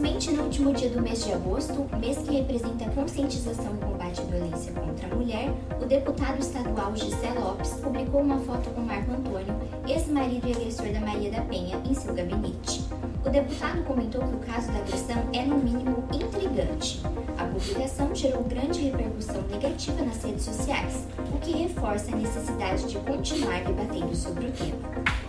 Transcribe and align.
Felizmente, 0.00 0.30
no 0.30 0.44
último 0.44 0.72
dia 0.72 0.88
do 0.88 1.02
mês 1.02 1.26
de 1.26 1.32
agosto, 1.32 1.86
mês 1.98 2.16
que 2.16 2.34
representa 2.34 2.86
a 2.86 2.88
conscientização 2.88 3.74
e 3.74 3.84
combate 3.84 4.18
à 4.18 4.24
violência 4.24 4.72
contra 4.72 5.06
a 5.06 5.14
mulher, 5.14 5.52
o 5.78 5.84
deputado 5.84 6.40
estadual 6.40 6.96
Gisé 6.96 7.30
Lopes 7.38 7.74
publicou 7.82 8.22
uma 8.22 8.38
foto 8.38 8.70
com 8.70 8.80
Marco 8.80 9.12
Antônio, 9.12 9.54
ex-marido 9.86 10.48
e 10.48 10.52
agressor 10.52 10.90
da 10.90 11.00
Maria 11.00 11.30
da 11.30 11.42
Penha, 11.42 11.78
em 11.84 11.92
seu 11.92 12.14
gabinete. 12.14 12.82
O 13.26 13.28
deputado 13.28 13.84
comentou 13.84 14.22
que 14.22 14.36
o 14.36 14.38
caso 14.38 14.72
da 14.72 14.78
agressão 14.78 15.18
é, 15.34 15.44
no 15.44 15.58
mínimo, 15.58 16.02
intrigante. 16.14 17.02
A 17.36 17.44
publicação 17.44 18.14
gerou 18.14 18.42
grande 18.44 18.80
repercussão 18.80 19.42
negativa 19.50 20.02
nas 20.02 20.24
redes 20.24 20.44
sociais, 20.44 21.06
o 21.30 21.38
que 21.40 21.52
reforça 21.52 22.10
a 22.10 22.16
necessidade 22.16 22.88
de 22.88 22.98
continuar 23.00 23.62
debatendo 23.64 24.16
sobre 24.16 24.46
o 24.46 24.52
tema. 24.52 24.78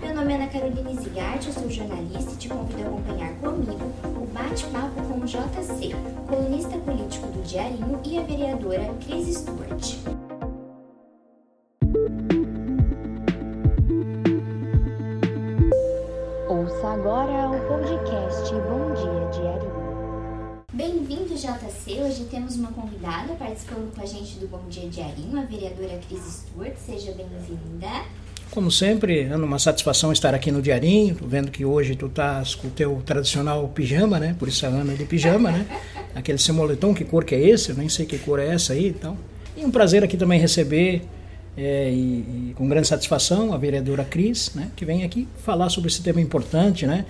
Meu 0.02 0.16
nome 0.16 0.32
é 0.32 0.36
Ana 0.38 0.48
Carolina 0.48 0.94
Zigarte, 0.94 1.48
eu 1.48 1.54
sou 1.54 1.70
jornalista 1.70 2.32
e 2.32 2.36
te 2.38 2.48
convido 2.48 2.84
a 2.84 2.88
acompanhar 2.88 3.34
comigo 3.36 4.21
bate-papo 4.32 5.02
com 5.04 5.20
o 5.20 5.26
JC, 5.26 5.94
colunista 6.28 6.78
político 6.80 7.28
do 7.28 7.44
Diarinho, 7.44 8.00
e 8.06 8.18
a 8.18 8.24
vereadora 8.24 8.94
Cris 9.06 9.38
Stewart. 9.38 9.96
Ouça 16.50 16.88
agora 16.88 17.50
o 17.50 17.68
podcast 17.68 18.54
Bom 18.54 18.94
Dia 18.94 19.30
Diarinho. 19.32 19.82
Bem-vindo, 20.74 21.36
JC. 21.36 22.02
Hoje 22.02 22.26
temos 22.32 22.56
uma 22.56 22.72
convidada 22.72 23.34
participando 23.36 23.94
com 23.94 24.02
a 24.02 24.06
gente 24.06 24.40
do 24.40 24.48
Bom 24.48 24.64
Dia 24.70 24.90
Diarinho, 24.90 25.40
a 25.40 25.44
vereadora 25.44 26.00
Cris 26.08 26.24
Stewart. 26.24 26.78
Seja 26.78 27.12
bem-vinda. 27.12 28.06
Como 28.52 28.70
sempre, 28.70 29.22
é 29.22 29.36
uma 29.38 29.58
satisfação 29.58 30.12
estar 30.12 30.36
aqui 30.36 30.52
no 30.52 30.62
Diarinho. 30.62 31.16
Tô 31.16 31.26
vendo 31.26 31.50
que 31.50 31.64
hoje 31.64 31.96
tu 31.96 32.08
estás 32.08 32.54
com 32.54 32.68
o 32.68 32.70
teu 32.70 33.02
tradicional 33.06 33.66
pijama, 33.70 34.20
né? 34.20 34.36
Por 34.38 34.50
isso 34.50 34.66
a 34.66 34.70
Ana 34.70 34.92
é 34.92 34.96
de 34.98 35.06
pijama, 35.06 35.50
né? 35.50 35.66
Aquele 36.14 36.38
seu 36.38 36.54
moletom, 36.54 36.94
que 36.94 37.06
cor 37.06 37.24
que 37.24 37.34
é 37.34 37.40
esse? 37.40 37.70
Eu 37.70 37.78
nem 37.78 37.88
sei 37.88 38.06
que 38.06 38.18
cor 38.18 38.40
é 38.40 38.48
essa 38.48 38.74
aí 38.74 38.90
então. 38.90 39.18
E 39.56 39.64
um 39.64 39.72
prazer 39.72 40.04
aqui 40.04 40.18
também 40.18 40.38
receber, 40.38 41.02
é, 41.56 41.92
e, 41.92 42.50
e, 42.50 42.54
com 42.58 42.68
grande 42.68 42.90
satisfação, 42.90 43.54
a 43.54 43.58
vereadora 43.58 44.04
Cris, 44.04 44.52
né? 44.54 44.68
Que 44.76 44.84
vem 44.84 45.06
aqui 45.06 45.30
falar 45.46 45.70
sobre 45.70 45.90
esse 45.90 46.02
tema 46.02 46.20
importante, 46.20 46.86
né? 46.86 47.06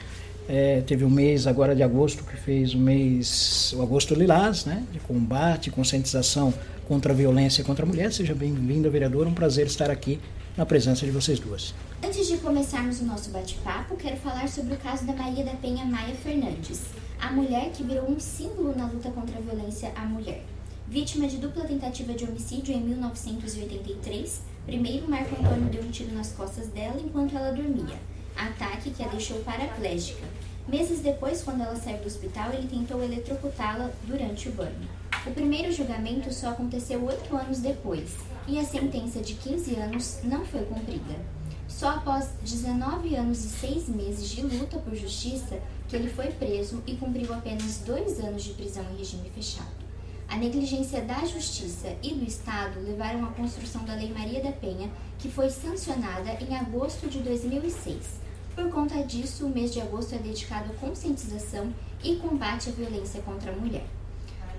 É, 0.48 0.82
teve 0.82 1.04
um 1.04 1.10
mês 1.10 1.48
agora 1.48 1.76
de 1.76 1.82
agosto 1.82 2.24
que 2.24 2.38
fez 2.38 2.76
o 2.76 2.78
mês, 2.78 3.74
o 3.76 3.82
agosto 3.82 4.14
lilás, 4.14 4.66
né? 4.66 4.84
De 4.94 5.00
combate, 5.00 5.72
conscientização 5.72 6.54
contra 6.88 7.14
a 7.14 7.16
violência 7.16 7.64
contra 7.64 7.84
a 7.84 7.88
mulher. 7.88 8.14
Seja 8.14 8.36
bem-vinda, 8.36 8.92
vereadora. 8.92 9.28
Um 9.28 9.34
prazer 9.34 9.66
estar 9.66 9.90
aqui 9.90 10.20
na 10.58 10.66
presença 10.66 11.06
de 11.06 11.12
vocês 11.12 11.40
duas. 11.40 11.74
Antes 12.04 12.28
de 12.28 12.38
começarmos 12.38 13.00
o 13.00 13.06
nosso 13.06 13.30
bate-papo, 13.30 13.96
quero 13.96 14.18
falar 14.18 14.50
sobre 14.50 14.74
o 14.74 14.78
caso 14.78 15.06
da 15.06 15.14
Maria 15.14 15.46
da 15.46 15.54
Penha 15.54 15.86
Maia 15.86 16.16
Fernandes, 16.16 16.82
a 17.20 17.32
mulher 17.32 17.72
que 17.72 17.84
virou 17.84 18.10
um 18.10 18.20
símbolo 18.20 18.76
na 18.76 18.88
luta 18.88 19.10
contra 19.12 19.38
a 19.38 19.42
violência 19.42 19.92
à 19.96 20.02
mulher. 20.02 20.44
Vítima 20.88 21.28
de 21.28 21.38
dupla 21.38 21.64
tentativa 21.64 22.14
de 22.14 22.26
homicídio 22.26 22.74
em 22.74 22.82
1983, 22.82 24.42
primeiro 24.66 25.10
Marco 25.10 25.36
Antônio 25.40 25.70
deu 25.70 25.84
um 25.84 25.92
tiro 25.92 26.14
nas 26.14 26.34
costas 26.34 26.68
dela 26.68 27.00
enquanto 27.02 27.36
ela 27.36 27.52
dormia, 27.54 27.98
ataque 28.36 28.92
que 28.92 29.04
a 29.04 29.08
deixou 29.08 29.40
paraplégica. 29.40 30.26
Meses 30.68 31.00
depois, 31.00 31.42
quando 31.44 31.62
ela 31.62 31.76
saiu 31.76 32.00
do 32.00 32.08
hospital, 32.08 32.52
ele 32.54 32.68
tentou 32.68 33.02
eletrocutá-la 33.02 33.90
durante 34.06 34.50
o 34.50 34.52
banho. 34.52 34.90
O 35.26 35.32
primeiro 35.32 35.72
julgamento 35.72 36.34
só 36.34 36.50
aconteceu 36.50 37.04
oito 37.06 37.36
anos 37.36 37.60
depois, 37.60 38.16
e 38.48 38.60
a 38.60 38.66
sentença 38.66 39.20
de 39.20 39.34
15 39.36 39.76
anos 39.76 40.20
não 40.24 40.46
foi 40.46 40.66
cumprida. 40.66 41.20
Só 41.68 41.90
após 41.90 42.30
19 42.44 43.16
anos 43.16 43.46
e 43.46 43.50
6 43.50 43.90
meses 43.90 44.30
de 44.30 44.42
luta 44.42 44.78
por 44.78 44.96
justiça 44.96 45.60
que 45.88 45.96
ele 45.96 46.10
foi 46.10 46.28
preso 46.28 46.82
e 46.86 46.96
cumpriu 46.96 47.34
apenas 47.34 47.80
dois 47.80 48.20
anos 48.20 48.44
de 48.44 48.54
prisão 48.54 48.86
em 48.92 48.98
regime 48.98 49.30
fechado. 49.30 49.82
A 50.28 50.38
negligência 50.38 51.02
da 51.02 51.26
Justiça 51.26 51.94
e 52.02 52.14
do 52.14 52.24
Estado 52.24 52.80
levaram 52.80 53.26
à 53.26 53.28
construção 53.32 53.84
da 53.84 53.96
Lei 53.96 54.14
Maria 54.14 54.42
da 54.42 54.54
Penha, 54.54 54.90
que 55.20 55.30
foi 55.30 55.50
sancionada 55.50 56.32
em 56.42 56.56
agosto 56.56 57.10
de 57.10 57.20
2006. 57.20 58.22
Por 58.56 58.70
conta 58.70 59.04
disso, 59.04 59.46
o 59.46 59.50
mês 59.50 59.74
de 59.74 59.82
agosto 59.82 60.16
é 60.16 60.18
dedicado 60.18 60.72
à 60.72 60.76
conscientização 60.76 61.74
e 62.02 62.16
combate 62.16 62.70
à 62.70 62.72
violência 62.72 63.22
contra 63.22 63.52
a 63.52 63.56
mulher. 63.56 63.86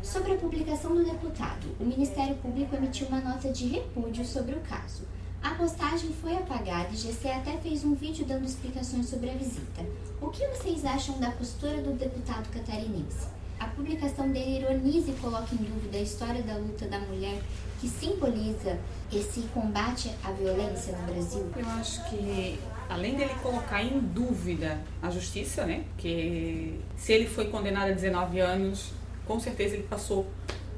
Sobre 0.02 0.32
a 0.32 0.36
publicação 0.36 0.96
do 0.96 1.04
deputado, 1.04 1.76
o 1.78 1.84
Ministério 1.84 2.34
Público 2.36 2.74
emitiu 2.74 3.06
uma 3.06 3.20
nota 3.20 3.52
de 3.52 3.68
repúdio 3.68 4.24
sobre 4.24 4.56
o 4.56 4.60
caso. 4.60 5.04
A 5.40 5.54
postagem 5.54 6.12
foi 6.20 6.34
apagada 6.34 6.88
e 6.92 6.96
GC 6.96 7.28
até 7.28 7.56
fez 7.58 7.84
um 7.84 7.94
vídeo 7.94 8.24
dando 8.24 8.44
explicações 8.44 9.08
sobre 9.08 9.30
a 9.30 9.34
visita. 9.34 9.86
O 10.20 10.28
que 10.28 10.44
vocês 10.48 10.84
acham 10.84 11.20
da 11.20 11.30
postura 11.30 11.80
do 11.82 11.92
deputado 11.92 12.48
catarinense? 12.50 13.28
A 13.60 13.68
publicação 13.68 14.28
dele 14.28 14.58
ironiza 14.58 15.12
e 15.12 15.14
coloca 15.14 15.54
em 15.54 15.58
dúvida 15.58 15.96
a 15.96 16.02
história 16.02 16.42
da 16.42 16.56
luta 16.56 16.88
da 16.88 16.98
mulher 16.98 17.40
que 17.80 17.88
simboliza 17.88 18.78
esse 19.12 19.42
combate 19.54 20.10
à 20.24 20.32
violência 20.32 20.96
no 20.96 21.12
Brasil? 21.12 21.48
Eu 21.56 21.68
acho 21.68 22.10
que 22.10 22.58
além 22.88 23.14
dele 23.14 23.34
colocar 23.40 23.80
em 23.80 24.00
dúvida 24.00 24.80
a 25.00 25.10
justiça, 25.10 25.64
né? 25.64 25.84
Que 25.96 26.80
se 26.96 27.12
ele 27.12 27.28
foi 27.28 27.46
condenado 27.50 27.90
a 27.90 27.94
19 27.94 28.40
anos, 28.40 28.92
com 29.26 29.38
certeza 29.40 29.74
ele 29.74 29.84
passou 29.84 30.26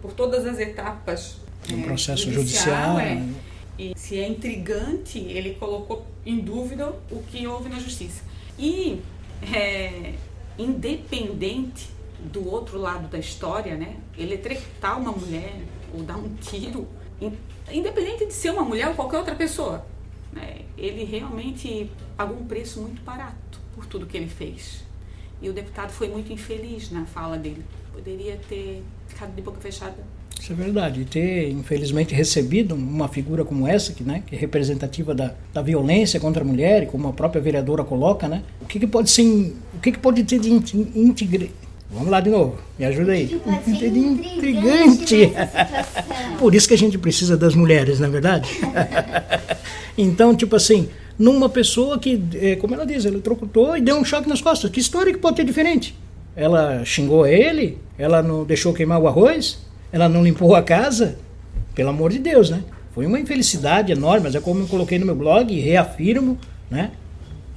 por 0.00 0.12
todas 0.12 0.46
as 0.46 0.58
etapas 0.58 1.36
do 1.68 1.78
é, 1.78 1.82
processo 1.82 2.30
judicial. 2.30 2.96
judicial 2.96 2.98
é. 3.00 3.14
Né? 3.14 3.34
E 3.78 3.92
se 3.96 4.18
é 4.18 4.28
intrigante, 4.28 5.18
ele 5.18 5.54
colocou 5.54 6.06
em 6.24 6.38
dúvida 6.38 6.94
o 7.10 7.22
que 7.22 7.46
houve 7.46 7.68
na 7.68 7.80
justiça. 7.80 8.22
E 8.58 9.00
é, 9.52 10.14
independente 10.58 11.90
do 12.20 12.48
outro 12.48 12.78
lado 12.78 13.08
da 13.08 13.18
história, 13.18 13.76
né? 13.76 13.96
Eletrocutar 14.16 15.00
uma 15.00 15.10
mulher 15.10 15.54
ou 15.92 16.02
dar 16.02 16.16
um 16.16 16.34
tiro, 16.36 16.86
independente 17.70 18.26
de 18.26 18.32
ser 18.32 18.50
uma 18.50 18.62
mulher 18.62 18.88
ou 18.88 18.94
qualquer 18.94 19.18
outra 19.18 19.34
pessoa, 19.34 19.84
né? 20.32 20.60
ele 20.76 21.04
realmente 21.04 21.90
pagou 22.16 22.36
um 22.36 22.46
preço 22.46 22.80
muito 22.80 23.02
barato 23.02 23.60
por 23.74 23.86
tudo 23.86 24.06
que 24.06 24.16
ele 24.16 24.28
fez. 24.28 24.84
E 25.40 25.48
o 25.48 25.52
deputado 25.52 25.90
foi 25.90 26.08
muito 26.08 26.32
infeliz 26.32 26.90
na 26.90 27.04
fala 27.04 27.36
dele 27.36 27.64
poderia 27.94 28.38
ter 28.48 28.82
ficado 29.06 29.34
de 29.34 29.40
boca 29.40 29.60
fechada. 29.60 29.96
Isso 30.38 30.52
é 30.52 30.56
verdade. 30.56 31.00
E 31.00 31.04
ter, 31.04 31.50
infelizmente, 31.50 32.14
recebido 32.14 32.74
uma 32.74 33.08
figura 33.08 33.44
como 33.44 33.66
essa, 33.66 33.92
que, 33.92 34.02
né, 34.02 34.22
que 34.26 34.34
é 34.34 34.38
representativa 34.38 35.14
da, 35.14 35.32
da 35.52 35.62
violência 35.62 36.20
contra 36.20 36.42
a 36.42 36.46
mulher, 36.46 36.82
e 36.82 36.86
como 36.86 37.08
a 37.08 37.12
própria 37.12 37.40
vereadora 37.40 37.84
coloca, 37.84 38.28
né? 38.28 38.42
O 38.60 38.66
que, 38.66 38.78
que 38.78 38.86
pode 38.86 39.10
ser. 39.10 39.22
O 39.74 39.80
que, 39.80 39.92
que 39.92 39.98
pode 39.98 40.22
ter 40.24 40.38
de 40.38 40.50
integre, 40.50 41.50
Vamos 41.90 42.08
lá 42.10 42.20
de 42.20 42.28
novo, 42.28 42.58
me 42.76 42.84
ajuda 42.84 43.12
aí. 43.12 43.28
Que 43.28 43.36
pode 43.36 43.78
ser 43.78 43.96
intrigante. 43.96 45.32
Por 46.38 46.52
isso 46.52 46.66
que 46.66 46.74
a 46.74 46.78
gente 46.78 46.98
precisa 46.98 47.36
das 47.36 47.54
mulheres, 47.54 48.00
não 48.00 48.08
é 48.08 48.10
verdade? 48.10 48.50
então, 49.96 50.34
tipo 50.34 50.56
assim, 50.56 50.88
numa 51.16 51.48
pessoa 51.48 51.98
que, 51.98 52.20
é, 52.34 52.56
como 52.56 52.74
ela 52.74 52.84
diz, 52.84 53.04
ela 53.04 53.20
trocutou 53.20 53.76
e 53.76 53.80
deu 53.80 53.96
um 53.96 54.04
choque 54.04 54.28
nas 54.28 54.40
costas. 54.40 54.70
Que 54.70 54.80
história 54.80 55.12
que 55.12 55.20
pode 55.20 55.36
ter 55.36 55.44
diferente? 55.44 55.94
Ela 56.34 56.84
xingou 56.84 57.24
ele? 57.26 57.78
Ela 57.96 58.22
não 58.22 58.44
deixou 58.44 58.72
queimar 58.72 59.00
o 59.00 59.06
arroz? 59.06 59.58
Ela 59.92 60.08
não 60.08 60.24
limpou 60.24 60.54
a 60.54 60.62
casa? 60.62 61.18
Pelo 61.74 61.90
amor 61.90 62.10
de 62.10 62.18
Deus, 62.18 62.50
né? 62.50 62.62
Foi 62.94 63.06
uma 63.06 63.18
infelicidade 63.18 63.92
enorme, 63.92 64.24
mas 64.24 64.34
é 64.34 64.40
como 64.40 64.60
eu 64.60 64.68
coloquei 64.68 64.98
no 64.98 65.06
meu 65.06 65.16
blog 65.16 65.52
e 65.52 65.60
reafirmo, 65.60 66.38
né? 66.70 66.92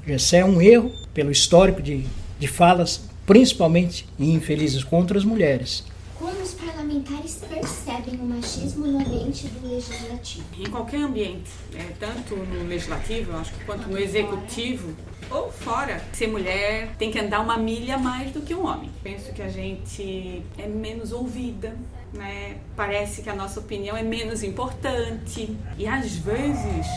Esse 0.08 0.38
é 0.38 0.46
um 0.46 0.62
erro 0.62 0.92
pelo 1.14 1.32
histórico 1.32 1.82
de, 1.82 2.06
de 2.40 2.48
falas, 2.48 3.02
principalmente 3.26 4.08
infelizes 4.20 4.84
contra 4.84 5.18
as 5.18 5.26
mulheres. 5.26 5.84
Como 6.18 6.42
os 6.42 6.54
parlamentares 6.54 7.40
percebem 7.48 8.20
o 8.20 8.26
machismo 8.26 8.88
no 8.88 9.00
ambiente 9.00 9.48
do 9.48 9.68
legislativo? 9.68 10.46
Em 10.60 10.70
qualquer 10.70 11.02
ambiente, 11.02 11.52
né? 11.74 11.90
tanto 12.00 12.36
no 12.36 12.68
legislativo, 12.68 13.36
acho 13.38 13.54
que 13.54 13.66
quanto 13.66 13.90
no 13.90 13.98
executivo 14.00 14.96
ou 15.30 15.52
fora. 15.52 16.02
Ser 16.14 16.28
mulher 16.28 16.90
tem 16.98 17.12
que 17.12 17.20
andar 17.20 17.42
uma 17.42 17.58
milha 17.58 17.98
mais 17.98 18.32
do 18.32 18.42
que 18.42 18.54
um 18.54 18.66
homem. 18.66 18.90
Penso 19.04 19.32
que 19.34 19.42
a 19.42 19.50
gente 19.50 20.44
é 20.58 20.68
menos 20.68 21.12
ouvida, 21.12 21.76
né? 22.14 22.58
Parece 22.76 23.22
que 23.22 23.30
a 23.30 23.36
nossa 23.36 23.60
opinião 23.60 23.96
é 23.96 24.04
menos 24.04 24.44
importante 24.44 25.56
e 25.78 25.88
às 25.88 26.16
vezes 26.16 26.88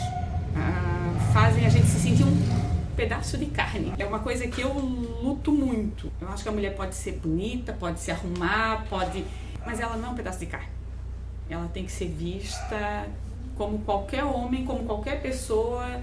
ah, 0.55 1.31
fazem 1.33 1.65
a 1.65 1.69
gente 1.69 1.87
se 1.87 1.99
sentir 1.99 2.23
um 2.23 2.71
pedaço 2.95 3.37
de 3.37 3.47
carne. 3.47 3.93
É 3.97 4.05
uma 4.05 4.19
coisa 4.19 4.47
que 4.47 4.61
eu 4.61 4.73
luto 4.73 5.51
muito. 5.51 6.11
Eu 6.19 6.29
acho 6.29 6.43
que 6.43 6.49
a 6.49 6.51
mulher 6.51 6.75
pode 6.75 6.95
ser 6.95 7.13
bonita, 7.13 7.73
pode 7.73 7.99
se 7.99 8.11
arrumar, 8.11 8.85
pode. 8.89 9.25
Mas 9.65 9.79
ela 9.79 9.95
não 9.97 10.09
é 10.09 10.11
um 10.11 10.15
pedaço 10.15 10.39
de 10.39 10.45
carne. 10.45 10.69
Ela 11.49 11.67
tem 11.73 11.85
que 11.85 11.91
ser 11.91 12.07
vista 12.07 13.07
como 13.57 13.79
qualquer 13.79 14.23
homem, 14.23 14.65
como 14.65 14.85
qualquer 14.85 15.21
pessoa 15.21 16.01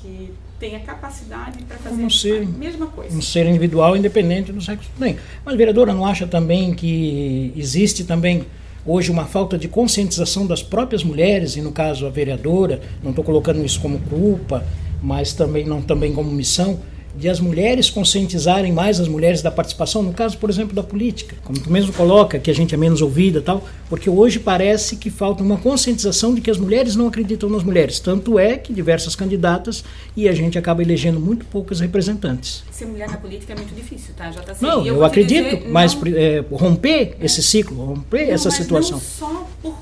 que 0.00 0.32
tenha 0.58 0.80
capacidade 0.80 1.62
para 1.64 1.76
fazer 1.78 2.02
um 2.02 2.10
ser, 2.10 2.42
a 2.42 2.46
mesma 2.46 2.86
coisa. 2.86 3.16
Um 3.16 3.22
ser 3.22 3.46
individual, 3.46 3.96
independente 3.96 4.52
do 4.52 4.60
sexo 4.60 4.90
também. 4.94 5.16
Mas, 5.44 5.56
vereadora, 5.56 5.92
não 5.94 6.04
acha 6.04 6.26
também 6.26 6.74
que 6.74 7.52
existe 7.56 8.04
também 8.04 8.44
hoje 8.84 9.10
uma 9.10 9.24
falta 9.24 9.58
de 9.58 9.68
conscientização 9.68 10.46
das 10.46 10.62
próprias 10.62 11.04
mulheres, 11.04 11.56
e 11.56 11.60
no 11.60 11.72
caso 11.72 12.06
a 12.06 12.10
vereadora, 12.10 12.80
não 13.02 13.10
estou 13.10 13.24
colocando 13.24 13.64
isso 13.64 13.80
como 13.80 13.98
culpa, 14.00 14.64
mas 15.02 15.32
também 15.32 15.64
não 15.64 15.82
também 15.82 16.12
como 16.12 16.30
missão, 16.30 16.80
de 17.18 17.28
as 17.28 17.40
mulheres 17.40 17.90
conscientizarem 17.90 18.72
mais 18.72 19.00
as 19.00 19.08
mulheres 19.08 19.42
da 19.42 19.50
participação, 19.50 20.02
no 20.02 20.12
caso, 20.12 20.38
por 20.38 20.48
exemplo, 20.48 20.74
da 20.74 20.82
política, 20.84 21.34
como 21.42 21.58
tu 21.58 21.70
mesmo 21.70 21.92
coloca, 21.92 22.38
que 22.38 22.50
a 22.50 22.54
gente 22.54 22.74
é 22.74 22.78
menos 22.78 23.02
ouvida 23.02 23.42
tal, 23.42 23.64
porque 23.88 24.08
hoje 24.08 24.38
parece 24.38 24.96
que 24.96 25.10
falta 25.10 25.42
uma 25.42 25.56
conscientização 25.56 26.32
de 26.32 26.40
que 26.40 26.50
as 26.50 26.58
mulheres 26.58 26.94
não 26.94 27.08
acreditam 27.08 27.50
nas 27.50 27.64
mulheres. 27.64 27.98
Tanto 27.98 28.38
é 28.38 28.56
que 28.56 28.72
diversas 28.72 29.16
candidatas 29.16 29.84
e 30.16 30.28
a 30.28 30.32
gente 30.32 30.56
acaba 30.56 30.80
elegendo 30.80 31.18
muito 31.18 31.44
poucas 31.46 31.80
representantes. 31.80 32.62
Ser 32.70 32.86
mulher 32.86 33.08
na 33.08 33.16
política 33.16 33.52
é 33.52 33.56
muito 33.56 33.74
difícil, 33.74 34.14
tá? 34.16 34.30
Já 34.30 34.40
tá 34.40 34.52
assim. 34.52 34.64
Não, 34.64 34.86
eu, 34.86 34.96
eu 34.96 35.04
acredito, 35.04 35.56
dizer, 35.56 35.68
mas 35.70 35.94
não... 35.94 36.06
é, 36.14 36.44
romper 36.52 37.16
esse 37.20 37.42
ciclo, 37.42 37.84
romper 37.84 38.26
não, 38.26 38.34
essa 38.34 38.50
situação. 38.50 38.98
Não 38.98 39.00
só 39.04 39.48
por 39.60 39.76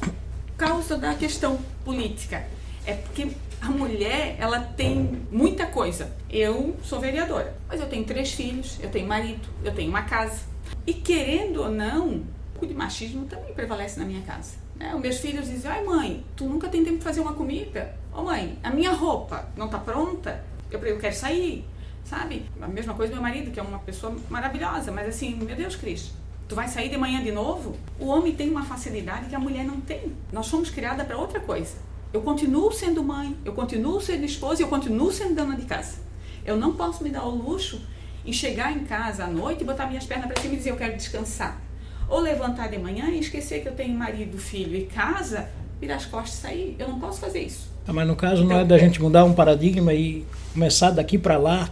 causa 0.56 0.96
da 0.96 1.14
questão 1.14 1.58
política. 1.84 2.44
É 2.86 2.94
porque 2.94 3.26
a 3.66 3.70
mulher, 3.70 4.36
ela 4.38 4.60
tem 4.60 5.20
muita 5.30 5.66
coisa. 5.66 6.12
Eu 6.30 6.76
sou 6.84 7.00
vereadora, 7.00 7.56
mas 7.68 7.80
eu 7.80 7.88
tenho 7.88 8.04
três 8.04 8.32
filhos, 8.32 8.78
eu 8.80 8.88
tenho 8.90 9.08
marido, 9.08 9.48
eu 9.64 9.74
tenho 9.74 9.90
uma 9.90 10.02
casa. 10.02 10.42
E 10.86 10.94
querendo 10.94 11.62
ou 11.62 11.68
não, 11.68 12.08
um 12.08 12.24
pouco 12.52 12.66
de 12.66 12.74
machismo 12.74 13.26
também 13.26 13.52
prevalece 13.54 13.98
na 13.98 14.06
minha 14.06 14.22
casa. 14.22 14.54
Né? 14.76 14.94
Os 14.94 15.00
meus 15.00 15.18
filhos 15.18 15.48
dizem, 15.48 15.68
ai 15.68 15.82
mãe, 15.84 16.24
tu 16.36 16.44
nunca 16.44 16.68
tem 16.68 16.84
tempo 16.84 16.98
de 16.98 17.04
fazer 17.04 17.20
uma 17.20 17.32
comida. 17.32 17.92
Ô 18.14 18.22
mãe, 18.22 18.56
a 18.62 18.70
minha 18.70 18.92
roupa 18.92 19.48
não 19.56 19.66
está 19.66 19.78
pronta, 19.78 20.44
eu, 20.70 20.78
eu 20.80 20.98
quero 20.98 21.14
sair, 21.14 21.64
sabe? 22.04 22.46
A 22.60 22.68
mesma 22.68 22.94
coisa 22.94 23.12
meu 23.12 23.22
marido, 23.22 23.50
que 23.50 23.58
é 23.58 23.62
uma 23.62 23.80
pessoa 23.80 24.14
maravilhosa, 24.30 24.92
mas 24.92 25.08
assim, 25.08 25.34
meu 25.34 25.56
Deus, 25.56 25.74
Cris, 25.74 26.12
tu 26.48 26.54
vai 26.54 26.68
sair 26.68 26.88
de 26.88 26.96
manhã 26.96 27.20
de 27.20 27.32
novo? 27.32 27.76
O 27.98 28.06
homem 28.06 28.32
tem 28.32 28.48
uma 28.48 28.64
facilidade 28.64 29.26
que 29.26 29.34
a 29.34 29.40
mulher 29.40 29.64
não 29.64 29.80
tem. 29.80 30.12
Nós 30.32 30.46
somos 30.46 30.70
criadas 30.70 31.04
para 31.04 31.18
outra 31.18 31.40
coisa. 31.40 31.85
Eu 32.16 32.22
continuo 32.22 32.72
sendo 32.72 33.04
mãe, 33.04 33.36
eu 33.44 33.52
continuo 33.52 34.00
sendo 34.00 34.24
esposa 34.24 34.62
e 34.62 34.64
eu 34.64 34.68
continuo 34.68 35.12
sendo 35.12 35.34
dona 35.34 35.54
de 35.54 35.66
casa. 35.66 35.98
Eu 36.46 36.56
não 36.56 36.72
posso 36.72 37.04
me 37.04 37.10
dar 37.10 37.26
o 37.26 37.30
luxo 37.30 37.78
em 38.24 38.32
chegar 38.32 38.74
em 38.74 38.84
casa 38.84 39.24
à 39.24 39.26
noite 39.26 39.60
e 39.60 39.64
botar 39.66 39.86
minhas 39.86 40.06
pernas 40.06 40.26
para 40.26 40.40
cima 40.40 40.54
e 40.54 40.56
dizer 40.56 40.70
eu 40.70 40.78
quero 40.78 40.96
descansar. 40.96 41.60
Ou 42.08 42.18
levantar 42.20 42.68
de 42.68 42.78
manhã 42.78 43.10
e 43.10 43.20
esquecer 43.20 43.60
que 43.60 43.68
eu 43.68 43.74
tenho 43.74 43.94
marido, 43.94 44.38
filho 44.38 44.74
e 44.74 44.86
casa, 44.86 45.50
virar 45.78 45.96
as 45.96 46.06
costas 46.06 46.38
e 46.38 46.40
sair. 46.40 46.76
Eu 46.78 46.88
não 46.88 46.98
posso 46.98 47.20
fazer 47.20 47.40
isso. 47.40 47.68
Ah, 47.86 47.92
mas 47.92 48.08
no 48.08 48.16
caso 48.16 48.44
então, 48.44 48.56
não 48.56 48.62
é 48.62 48.64
da 48.64 48.78
gente 48.78 48.98
mudar 48.98 49.26
um 49.26 49.34
paradigma 49.34 49.92
e 49.92 50.24
começar 50.54 50.92
daqui 50.92 51.18
para 51.18 51.36
lá 51.36 51.68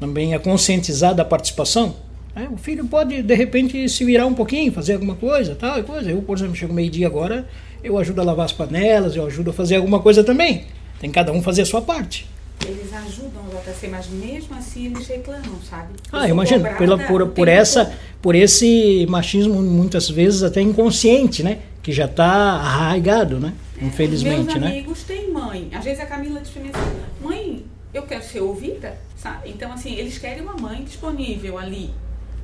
também 0.00 0.34
a 0.34 0.40
conscientizar 0.40 1.14
da 1.14 1.24
participação? 1.24 1.94
É, 2.34 2.48
o 2.48 2.56
filho 2.56 2.84
pode, 2.86 3.22
de 3.22 3.34
repente, 3.36 3.88
se 3.88 4.04
virar 4.04 4.26
um 4.26 4.34
pouquinho, 4.34 4.72
fazer 4.72 4.94
alguma 4.94 5.14
coisa, 5.14 5.54
tal 5.54 5.80
coisa. 5.84 6.10
Eu, 6.10 6.20
por 6.22 6.36
exemplo, 6.36 6.56
chego 6.56 6.74
meio-dia 6.74 7.06
agora, 7.06 7.46
eu 7.84 7.98
ajudo 7.98 8.22
a 8.22 8.24
lavar 8.24 8.46
as 8.46 8.52
panelas, 8.52 9.14
eu 9.14 9.26
ajudo 9.26 9.50
a 9.50 9.52
fazer 9.52 9.76
alguma 9.76 10.00
coisa 10.00 10.24
também. 10.24 10.64
Tem 10.98 11.10
cada 11.10 11.30
um 11.32 11.42
fazer 11.42 11.62
a 11.62 11.66
sua 11.66 11.82
parte. 11.82 12.26
Eles 12.66 12.90
ajudam 12.94 13.42
JC, 13.50 13.88
mas 13.88 14.08
mesmo 14.08 14.56
assim 14.56 14.86
eles 14.86 15.06
reclamam, 15.06 15.60
sabe? 15.68 15.92
Eu 16.10 16.18
ah, 16.18 16.28
imagino, 16.28 16.64
pela, 16.78 16.96
por, 16.96 17.28
por, 17.28 17.46
essa, 17.46 17.92
por 18.22 18.34
esse 18.34 19.06
machismo 19.08 19.60
muitas 19.62 20.08
vezes 20.08 20.42
até 20.42 20.62
inconsciente, 20.62 21.42
né? 21.42 21.58
Que 21.82 21.92
já 21.92 22.06
está 22.06 22.24
arraigado, 22.24 23.38
né? 23.38 23.52
É, 23.78 23.84
Infelizmente, 23.84 24.44
meus 24.46 24.60
né? 24.60 24.66
amigos 24.68 25.02
têm 25.02 25.30
mãe. 25.30 25.68
Às 25.74 25.84
vezes 25.84 26.00
a 26.00 26.06
Camila 26.06 26.40
diz 26.40 26.54
mim 26.56 26.70
assim, 26.72 26.96
mãe, 27.22 27.64
eu 27.92 28.02
quero 28.04 28.24
ser 28.24 28.40
ouvida, 28.40 28.96
sabe? 29.18 29.50
Então, 29.50 29.70
assim, 29.70 29.94
eles 29.94 30.16
querem 30.16 30.42
uma 30.42 30.54
mãe 30.54 30.82
disponível 30.84 31.58
ali, 31.58 31.90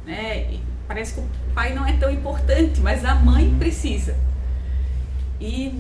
né? 0.05 0.53
E 0.53 0.61
parece 0.87 1.15
que 1.15 1.21
o 1.21 1.25
pai 1.55 1.75
não 1.75 1.87
é 1.87 1.95
tão 1.95 2.11
importante, 2.11 2.79
mas 2.81 3.07
a 3.07 3.15
mãe 3.15 3.55
precisa. 3.59 4.15
E, 5.41 5.73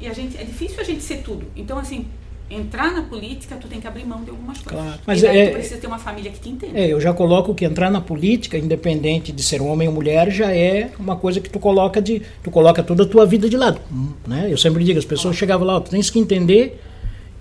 e 0.00 0.06
a 0.06 0.12
gente, 0.12 0.36
é 0.36 0.44
difícil 0.44 0.80
a 0.80 0.84
gente 0.84 1.02
ser 1.02 1.18
tudo. 1.18 1.46
Então, 1.54 1.78
assim, 1.78 2.06
entrar 2.50 2.92
na 2.92 3.02
política, 3.02 3.56
tu 3.56 3.68
tem 3.68 3.80
que 3.80 3.86
abrir 3.86 4.04
mão 4.04 4.22
de 4.22 4.30
algumas 4.30 4.58
coisas. 4.58 4.84
Claro. 4.84 5.00
Mas 5.06 5.20
e 5.20 5.26
daí 5.26 5.38
é, 5.38 5.46
tu 5.48 5.52
precisa 5.52 5.80
ter 5.80 5.86
uma 5.86 5.98
família 5.98 6.30
que 6.30 6.40
te 6.40 6.48
entenda. 6.48 6.78
É, 6.78 6.92
eu 6.92 7.00
já 7.00 7.12
coloco 7.12 7.54
que 7.54 7.64
entrar 7.64 7.90
na 7.90 8.00
política, 8.00 8.58
independente 8.58 9.32
de 9.32 9.42
ser 9.42 9.62
homem 9.62 9.88
ou 9.88 9.94
mulher, 9.94 10.30
já 10.30 10.54
é 10.54 10.90
uma 10.98 11.16
coisa 11.16 11.40
que 11.40 11.48
tu 11.48 11.58
coloca 11.58 12.00
de, 12.02 12.22
tu 12.42 12.50
coloca 12.50 12.82
toda 12.82 13.04
a 13.04 13.06
tua 13.06 13.24
vida 13.24 13.48
de 13.48 13.56
lado, 13.56 13.80
né? 14.26 14.48
Eu 14.50 14.58
sempre 14.58 14.84
digo, 14.84 14.98
as 14.98 15.04
pessoas 15.04 15.36
chegavam 15.36 15.66
lá, 15.66 15.80
tu 15.80 15.90
tens 15.90 16.10
que 16.10 16.18
entender 16.18 16.80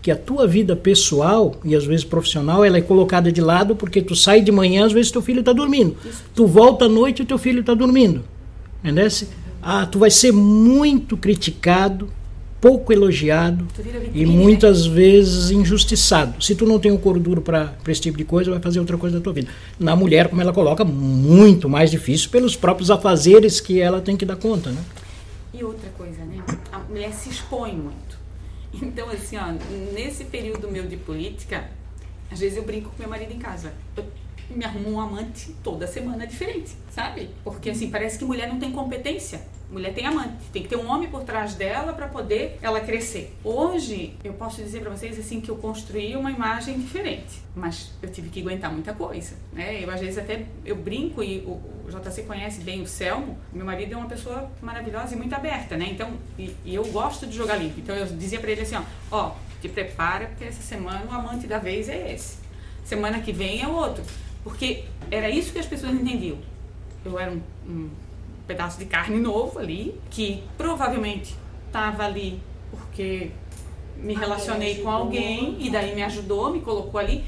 que 0.01 0.11
a 0.11 0.15
tua 0.17 0.45
vida 0.45 0.75
pessoal 0.75 1.55
e 1.63 1.75
às 1.75 1.85
vezes 1.85 2.03
profissional 2.03 2.65
ela 2.65 2.77
é 2.77 2.81
colocada 2.81 3.31
de 3.31 3.39
lado 3.39 3.73
porque 3.73 4.01
tu 4.01 4.13
sai 4.13 4.41
de 4.41 4.51
manhã 4.51 4.85
às 4.85 4.91
vezes 4.91 5.09
teu 5.09 5.21
filho 5.21 5.39
está 5.39 5.53
dormindo, 5.53 5.95
Isso. 6.05 6.23
tu 6.35 6.45
volta 6.45 6.85
à 6.85 6.89
noite 6.89 7.21
e 7.21 7.25
teu 7.25 7.37
filho 7.37 7.61
está 7.61 7.73
dormindo, 7.73 8.21
entendeu? 8.83 9.07
Ah, 9.63 9.85
tu 9.85 9.99
vai 9.99 10.11
ser 10.11 10.31
muito 10.31 11.15
criticado, 11.15 12.09
pouco 12.59 12.91
elogiado 12.91 13.65
vitrine, 13.75 14.09
e 14.13 14.25
muitas 14.25 14.87
né? 14.87 14.93
vezes 14.93 15.51
injustiçado. 15.51 16.43
Se 16.43 16.53
tu 16.53 16.65
não 16.65 16.79
tem 16.79 16.91
um 16.91 16.97
couro 16.97 17.19
duro 17.19 17.41
para 17.41 17.73
esse 17.87 18.01
tipo 18.01 18.17
de 18.17 18.25
coisa, 18.25 18.51
vai 18.51 18.59
fazer 18.59 18.79
outra 18.79 18.97
coisa 18.97 19.17
da 19.17 19.23
tua 19.23 19.33
vida. 19.33 19.49
Na 19.79 19.95
mulher, 19.95 20.27
como 20.27 20.41
ela 20.41 20.53
coloca, 20.53 20.83
muito 20.83 21.69
mais 21.69 21.89
difícil 21.91 22.29
pelos 22.29 22.55
próprios 22.55 22.91
afazeres 22.91 23.61
que 23.61 23.79
ela 23.79 24.01
tem 24.01 24.17
que 24.17 24.25
dar 24.25 24.35
conta, 24.35 24.69
né? 24.69 24.83
E 25.53 25.63
outra 25.63 25.89
coisa, 25.97 26.23
né? 26.25 26.43
A 26.71 26.79
mulher 26.79 27.13
se 27.13 27.29
expõe 27.29 27.73
muito. 27.73 28.17
Então, 28.81 29.09
assim, 29.09 29.37
ó, 29.37 29.53
nesse 29.93 30.25
período 30.25 30.69
meu 30.69 30.85
de 30.87 30.97
política, 30.97 31.69
às 32.31 32.39
vezes 32.39 32.57
eu 32.57 32.63
brinco 32.63 32.89
com 32.89 32.95
meu 32.99 33.09
marido 33.09 33.31
em 33.31 33.39
casa. 33.39 33.71
Eu 33.95 34.05
me 34.49 34.65
arrumo 34.65 34.91
um 34.91 34.99
amante 34.99 35.55
toda 35.63 35.87
semana 35.87 36.25
diferente, 36.25 36.71
sabe? 36.91 37.29
Porque 37.43 37.69
assim, 37.69 37.89
parece 37.89 38.17
que 38.17 38.25
mulher 38.25 38.47
não 38.47 38.59
tem 38.59 38.71
competência. 38.71 39.41
Mulher 39.69 39.93
tem 39.93 40.05
amante, 40.05 40.35
tem 40.51 40.61
que 40.61 40.69
ter 40.69 40.75
um 40.75 40.87
homem 40.87 41.09
por 41.09 41.23
trás 41.23 41.55
dela 41.55 41.93
para 41.93 42.07
poder 42.07 42.59
ela 42.61 42.79
crescer. 42.79 43.35
Hoje, 43.43 44.15
eu 44.23 44.33
posso 44.33 44.61
dizer 44.61 44.81
para 44.81 44.91
vocês 44.91 45.17
assim 45.17 45.41
que 45.41 45.49
eu 45.49 45.55
construí 45.55 46.15
uma 46.15 46.31
imagem 46.31 46.79
diferente, 46.79 47.41
mas 47.55 47.91
eu 48.01 48.09
tive 48.11 48.29
que 48.29 48.41
aguentar 48.41 48.71
muita 48.71 48.93
coisa, 48.93 49.35
né? 49.51 49.83
Eu 49.83 49.89
às 49.89 49.99
vezes 49.99 50.17
até 50.17 50.45
eu 50.63 50.75
brinco 50.75 51.23
e 51.23 51.39
o, 51.39 51.51
o 51.51 51.87
JC 51.89 52.23
conhece 52.23 52.61
bem 52.61 52.81
o 52.81 52.87
Selmo, 52.87 53.37
meu 53.51 53.65
marido 53.65 53.93
é 53.93 53.97
uma 53.97 54.07
pessoa 54.07 54.51
maravilhosa 54.61 55.15
e 55.15 55.17
muito 55.17 55.33
aberta, 55.33 55.75
né? 55.75 55.87
Então, 55.89 56.11
e, 56.37 56.55
e 56.63 56.75
eu 56.75 56.85
gosto 56.85 57.25
de 57.25 57.35
jogar 57.35 57.55
limpo. 57.55 57.79
Então 57.79 57.95
eu 57.95 58.05
dizia 58.05 58.39
para 58.39 58.51
ele 58.51 58.61
assim, 58.61 58.75
ó, 58.75 58.83
ó, 59.11 59.35
te 59.59 59.69
prepara 59.69 60.27
porque 60.27 60.43
essa 60.43 60.61
semana 60.61 61.03
o 61.09 61.13
amante 61.13 61.47
da 61.47 61.57
vez 61.57 61.89
é 61.89 62.13
esse. 62.13 62.37
Semana 62.83 63.21
que 63.21 63.31
vem 63.31 63.61
é 63.61 63.67
outro. 63.67 64.03
Porque 64.43 64.83
era 65.09 65.29
isso 65.29 65.53
que 65.53 65.59
as 65.59 65.65
pessoas 65.65 65.93
entendiam. 65.93 66.37
Eu 67.05 67.17
era 67.17 67.31
um, 67.31 67.41
um 67.67 67.89
pedaço 68.47 68.77
de 68.77 68.85
carne 68.85 69.19
novo 69.19 69.59
ali, 69.59 69.99
que 70.09 70.43
provavelmente 70.57 71.35
estava 71.67 72.03
ali 72.05 72.41
porque 72.69 73.31
me 73.97 74.13
relacionei 74.13 74.81
com 74.81 74.89
alguém 74.89 75.57
e 75.59 75.69
daí 75.69 75.95
me 75.95 76.03
ajudou, 76.03 76.51
me 76.51 76.61
colocou 76.61 76.99
ali. 76.99 77.23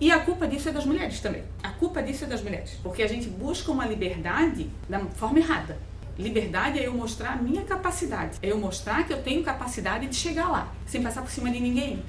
E 0.00 0.12
a 0.12 0.20
culpa 0.20 0.46
disso 0.46 0.68
é 0.68 0.72
das 0.72 0.86
mulheres 0.86 1.20
também. 1.20 1.42
A 1.62 1.70
culpa 1.70 2.02
disso 2.02 2.24
é 2.24 2.26
das 2.28 2.40
mulheres. 2.40 2.78
Porque 2.82 3.02
a 3.02 3.08
gente 3.08 3.28
busca 3.28 3.72
uma 3.72 3.84
liberdade 3.84 4.70
da 4.88 5.00
forma 5.00 5.40
errada. 5.40 5.76
Liberdade 6.16 6.78
é 6.78 6.86
eu 6.86 6.94
mostrar 6.94 7.32
a 7.32 7.36
minha 7.36 7.62
capacidade. 7.62 8.38
É 8.40 8.52
eu 8.52 8.58
mostrar 8.58 9.06
que 9.06 9.12
eu 9.12 9.22
tenho 9.22 9.42
capacidade 9.42 10.06
de 10.06 10.14
chegar 10.14 10.48
lá, 10.48 10.72
sem 10.86 11.02
passar 11.02 11.22
por 11.22 11.30
cima 11.30 11.50
de 11.50 11.58
ninguém 11.58 12.02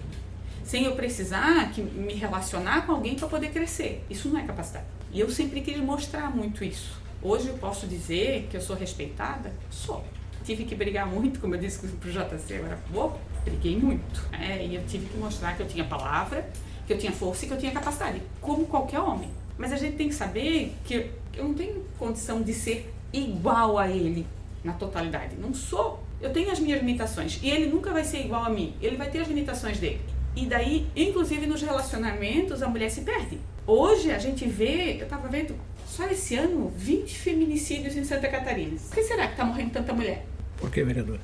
sem 0.70 0.84
eu 0.84 0.96
precisar 0.96 1.72
que 1.72 1.82
me 1.82 2.14
relacionar 2.14 2.86
com 2.86 2.92
alguém 2.92 3.16
para 3.16 3.28
poder 3.28 3.50
crescer. 3.50 4.06
Isso 4.08 4.30
não 4.30 4.40
é 4.40 4.44
capacidade. 4.44 4.86
E 5.12 5.20
eu 5.20 5.28
sempre 5.28 5.62
quis 5.62 5.76
mostrar 5.78 6.30
muito 6.30 6.64
isso. 6.64 7.02
Hoje 7.22 7.50
eu 7.50 7.56
posso 7.56 7.86
dizer 7.86 8.48
que 8.50 8.56
eu 8.56 8.62
sou 8.62 8.78
respeitada? 8.78 9.52
Sou. 9.70 10.02
Tive 10.46 10.64
que 10.64 10.74
brigar 10.74 11.06
muito, 11.06 11.42
como 11.42 11.54
eu 11.54 11.60
disse 11.60 11.86
para 11.86 12.10
o 12.10 12.12
JC 12.12 12.56
agora 12.56 12.80
pouco, 12.94 13.20
briguei 13.44 13.78
muito. 13.78 14.26
É, 14.32 14.66
e 14.66 14.76
eu 14.76 14.84
tive 14.88 15.06
que 15.08 15.18
mostrar 15.18 15.58
que 15.58 15.62
eu 15.62 15.68
tinha 15.68 15.84
palavra, 15.84 16.50
que 16.88 16.94
eu 16.94 16.98
tinha 16.98 17.12
força 17.12 17.44
e 17.44 17.48
que 17.50 17.54
eu 17.54 17.58
tinha 17.58 17.74
capacidade, 17.74 18.22
como 18.40 18.66
qualquer 18.68 19.00
homem. 19.00 19.30
Mas 19.58 19.74
a 19.74 19.76
gente 19.76 19.98
tem 19.98 20.08
que 20.08 20.16
saber 20.16 20.74
que 20.86 21.12
eu 21.36 21.44
não 21.44 21.54
tenho 21.54 21.84
condição 21.98 22.42
de 22.42 22.54
ser 22.54 22.90
igual 23.12 23.78
a 23.78 23.90
ele 23.90 24.26
na 24.64 24.72
totalidade. 24.72 25.36
Não 25.36 25.54
sou. 25.54 26.02
Eu 26.22 26.32
tenho 26.32 26.50
as 26.50 26.60
minhas 26.60 26.80
limitações 26.80 27.38
e 27.44 27.50
ele 27.50 27.70
nunca 27.70 27.92
vai 27.92 28.06
ser 28.06 28.22
igual 28.22 28.46
a 28.46 28.50
mim. 28.50 28.74
Ele 28.82 28.96
vai 28.96 29.10
ter 29.10 29.20
as 29.20 29.28
limitações 29.28 29.78
dele. 29.78 30.00
E 30.38 30.46
daí, 30.46 30.88
inclusive 30.96 31.46
nos 31.46 31.62
relacionamentos, 31.62 32.64
a 32.64 32.70
mulher 32.70 32.90
se 32.90 33.02
perde. 33.02 33.40
Hoje 33.68 34.10
a 34.10 34.20
gente 34.20 34.48
vê, 34.48 34.96
eu 35.00 35.04
estava 35.04 35.28
vendo 35.28 35.54
só 35.90 36.06
esse 36.06 36.36
ano 36.36 36.72
20 36.78 37.18
feminicídios 37.18 37.98
em 37.98 38.04
Santa 38.04 38.28
Catarina. 38.28 38.78
Por 38.78 38.96
que 38.96 39.04
será 39.04 39.26
que 39.26 39.34
está 39.34 39.44
morrendo 39.44 39.72
tanta 39.72 39.92
mulher? 39.92 40.26
Por 40.58 40.70
que, 40.70 40.84
vereador? 40.84 41.20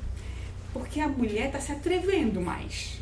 Porque 0.73 0.99
a 0.99 1.07
mulher 1.07 1.47
está 1.47 1.59
se 1.59 1.71
atrevendo 1.71 2.41
mais. 2.41 2.99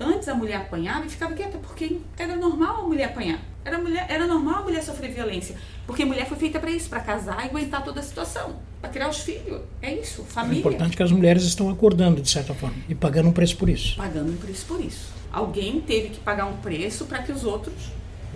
Antes 0.00 0.28
a 0.28 0.34
mulher 0.34 0.56
apanhava 0.56 1.04
e 1.04 1.10
ficava 1.10 1.34
quieta, 1.34 1.58
porque 1.58 1.98
era 2.18 2.34
normal 2.36 2.84
a 2.84 2.88
mulher 2.88 3.06
apanhar. 3.06 3.40
Era, 3.64 3.78
mulher, 3.78 4.06
era 4.08 4.26
normal 4.26 4.60
a 4.60 4.62
mulher 4.62 4.82
sofrer 4.82 5.12
violência. 5.12 5.56
Porque 5.86 6.02
a 6.02 6.06
mulher 6.06 6.26
foi 6.26 6.36
feita 6.36 6.58
para 6.58 6.70
isso, 6.70 6.88
para 6.88 7.00
casar 7.00 7.44
e 7.44 7.48
aguentar 7.48 7.84
toda 7.84 8.00
a 8.00 8.02
situação, 8.02 8.56
para 8.80 8.90
criar 8.90 9.08
os 9.08 9.18
filhos. 9.18 9.60
É 9.80 9.94
isso, 9.94 10.24
família. 10.24 10.56
É 10.56 10.60
importante 10.60 10.96
que 10.96 11.02
as 11.02 11.12
mulheres 11.12 11.42
estão 11.42 11.68
acordando, 11.68 12.20
de 12.20 12.30
certa 12.30 12.54
forma, 12.54 12.76
e 12.88 12.94
pagando 12.94 13.28
um 13.28 13.32
preço 13.32 13.56
por 13.56 13.68
isso. 13.68 13.96
Pagando 13.96 14.32
um 14.32 14.36
preço 14.36 14.66
por 14.66 14.80
isso. 14.80 15.12
Alguém 15.32 15.80
teve 15.80 16.10
que 16.10 16.20
pagar 16.20 16.46
um 16.46 16.56
preço 16.56 17.04
para 17.04 17.22
que 17.22 17.30
os 17.30 17.44
outros, 17.44 17.74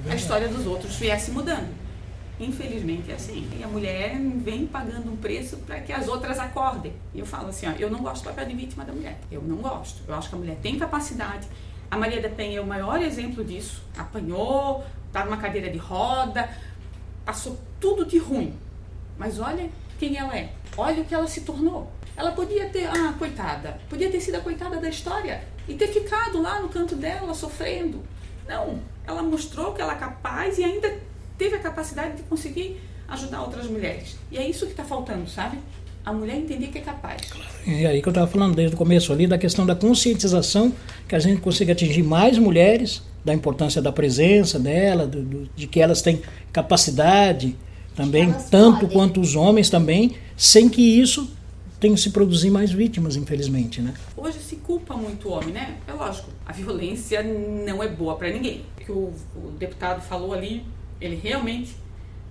é 0.06 0.12
a 0.12 0.14
história 0.14 0.48
dos 0.48 0.66
outros 0.66 0.94
viesse 0.96 1.30
mudando. 1.30 1.85
Infelizmente 2.38 3.10
é 3.10 3.14
assim. 3.14 3.48
E 3.58 3.64
a 3.64 3.68
mulher 3.68 4.18
vem 4.18 4.66
pagando 4.66 5.10
um 5.10 5.16
preço 5.16 5.56
para 5.58 5.80
que 5.80 5.92
as 5.92 6.06
outras 6.06 6.38
acordem. 6.38 6.92
E 7.14 7.18
eu 7.18 7.26
falo 7.26 7.48
assim, 7.48 7.66
ó, 7.66 7.72
eu 7.78 7.90
não 7.90 8.00
gosto 8.00 8.22
do 8.22 8.28
papel 8.28 8.46
de 8.46 8.54
vítima 8.54 8.84
da 8.84 8.92
mulher. 8.92 9.18
Eu 9.30 9.42
não 9.42 9.56
gosto. 9.56 10.02
Eu 10.06 10.14
acho 10.14 10.28
que 10.28 10.34
a 10.34 10.38
mulher 10.38 10.58
tem 10.62 10.78
capacidade. 10.78 11.48
A 11.90 11.96
Maria 11.96 12.20
da 12.20 12.28
Penha 12.28 12.58
é 12.58 12.60
o 12.60 12.66
maior 12.66 13.00
exemplo 13.00 13.42
disso. 13.42 13.82
Apanhou, 13.96 14.84
tá 15.12 15.24
numa 15.24 15.38
cadeira 15.38 15.70
de 15.70 15.78
roda, 15.78 16.50
passou 17.24 17.58
tudo 17.80 18.04
de 18.04 18.18
ruim. 18.18 18.54
Mas 19.16 19.38
olha 19.38 19.70
quem 19.98 20.16
ela 20.16 20.36
é. 20.36 20.52
Olha 20.76 21.02
o 21.02 21.04
que 21.06 21.14
ela 21.14 21.26
se 21.26 21.40
tornou. 21.40 21.90
Ela 22.16 22.32
podia 22.32 22.68
ter, 22.68 22.86
ah, 22.86 23.14
coitada, 23.18 23.78
podia 23.88 24.10
ter 24.10 24.20
sido 24.20 24.36
a 24.36 24.40
coitada 24.40 24.78
da 24.78 24.88
história 24.88 25.42
e 25.68 25.74
ter 25.74 25.88
ficado 25.88 26.40
lá 26.40 26.60
no 26.60 26.68
canto 26.68 26.96
dela 26.96 27.34
sofrendo. 27.34 28.02
Não, 28.48 28.80
ela 29.06 29.22
mostrou 29.22 29.72
que 29.74 29.82
ela 29.82 29.92
é 29.92 29.96
capaz 29.96 30.58
e 30.58 30.64
ainda 30.64 30.98
teve 31.38 31.56
a 31.56 31.58
capacidade 31.58 32.16
de 32.16 32.22
conseguir 32.22 32.80
ajudar 33.08 33.42
outras 33.42 33.66
mulheres. 33.66 34.16
E 34.30 34.38
é 34.38 34.48
isso 34.48 34.66
que 34.66 34.72
está 34.72 34.84
faltando, 34.84 35.28
sabe? 35.28 35.58
A 36.04 36.12
mulher 36.12 36.36
entender 36.36 36.68
que 36.68 36.78
é 36.78 36.82
capaz. 36.82 37.20
Claro. 37.22 37.50
E 37.66 37.86
aí 37.86 38.00
que 38.00 38.08
eu 38.08 38.12
estava 38.12 38.26
falando 38.26 38.54
desde 38.54 38.74
o 38.74 38.78
começo 38.78 39.12
ali 39.12 39.26
da 39.26 39.36
questão 39.36 39.66
da 39.66 39.74
conscientização, 39.74 40.72
que 41.08 41.14
a 41.14 41.18
gente 41.18 41.40
consiga 41.40 41.72
atingir 41.72 42.02
mais 42.02 42.38
mulheres, 42.38 43.02
da 43.24 43.34
importância 43.34 43.82
da 43.82 43.90
presença 43.90 44.58
dela, 44.58 45.04
do, 45.04 45.20
do, 45.22 45.50
de 45.56 45.66
que 45.66 45.80
elas 45.80 46.00
têm 46.00 46.22
capacidade 46.52 47.56
também, 47.96 48.32
tanto 48.50 48.80
podem. 48.80 48.96
quanto 48.96 49.20
os 49.20 49.34
homens 49.34 49.68
também, 49.68 50.14
sem 50.36 50.68
que 50.68 50.80
isso 50.80 51.28
tenha 51.80 51.94
que 51.94 52.00
se 52.00 52.10
produzir 52.10 52.50
mais 52.50 52.70
vítimas, 52.70 53.16
infelizmente, 53.16 53.80
né? 53.80 53.94
Hoje 54.16 54.38
se 54.38 54.56
culpa 54.56 54.94
muito 54.94 55.28
o 55.28 55.32
homem, 55.32 55.50
né? 55.50 55.76
É 55.88 55.92
lógico, 55.92 56.28
a 56.46 56.52
violência 56.52 57.22
não 57.22 57.82
é 57.82 57.88
boa 57.88 58.16
para 58.16 58.30
ninguém. 58.30 58.62
O 58.80 58.84
que 58.84 58.92
o, 58.92 59.12
o 59.34 59.50
deputado 59.58 60.00
falou 60.02 60.32
ali, 60.32 60.62
ele 61.00 61.16
realmente 61.16 61.76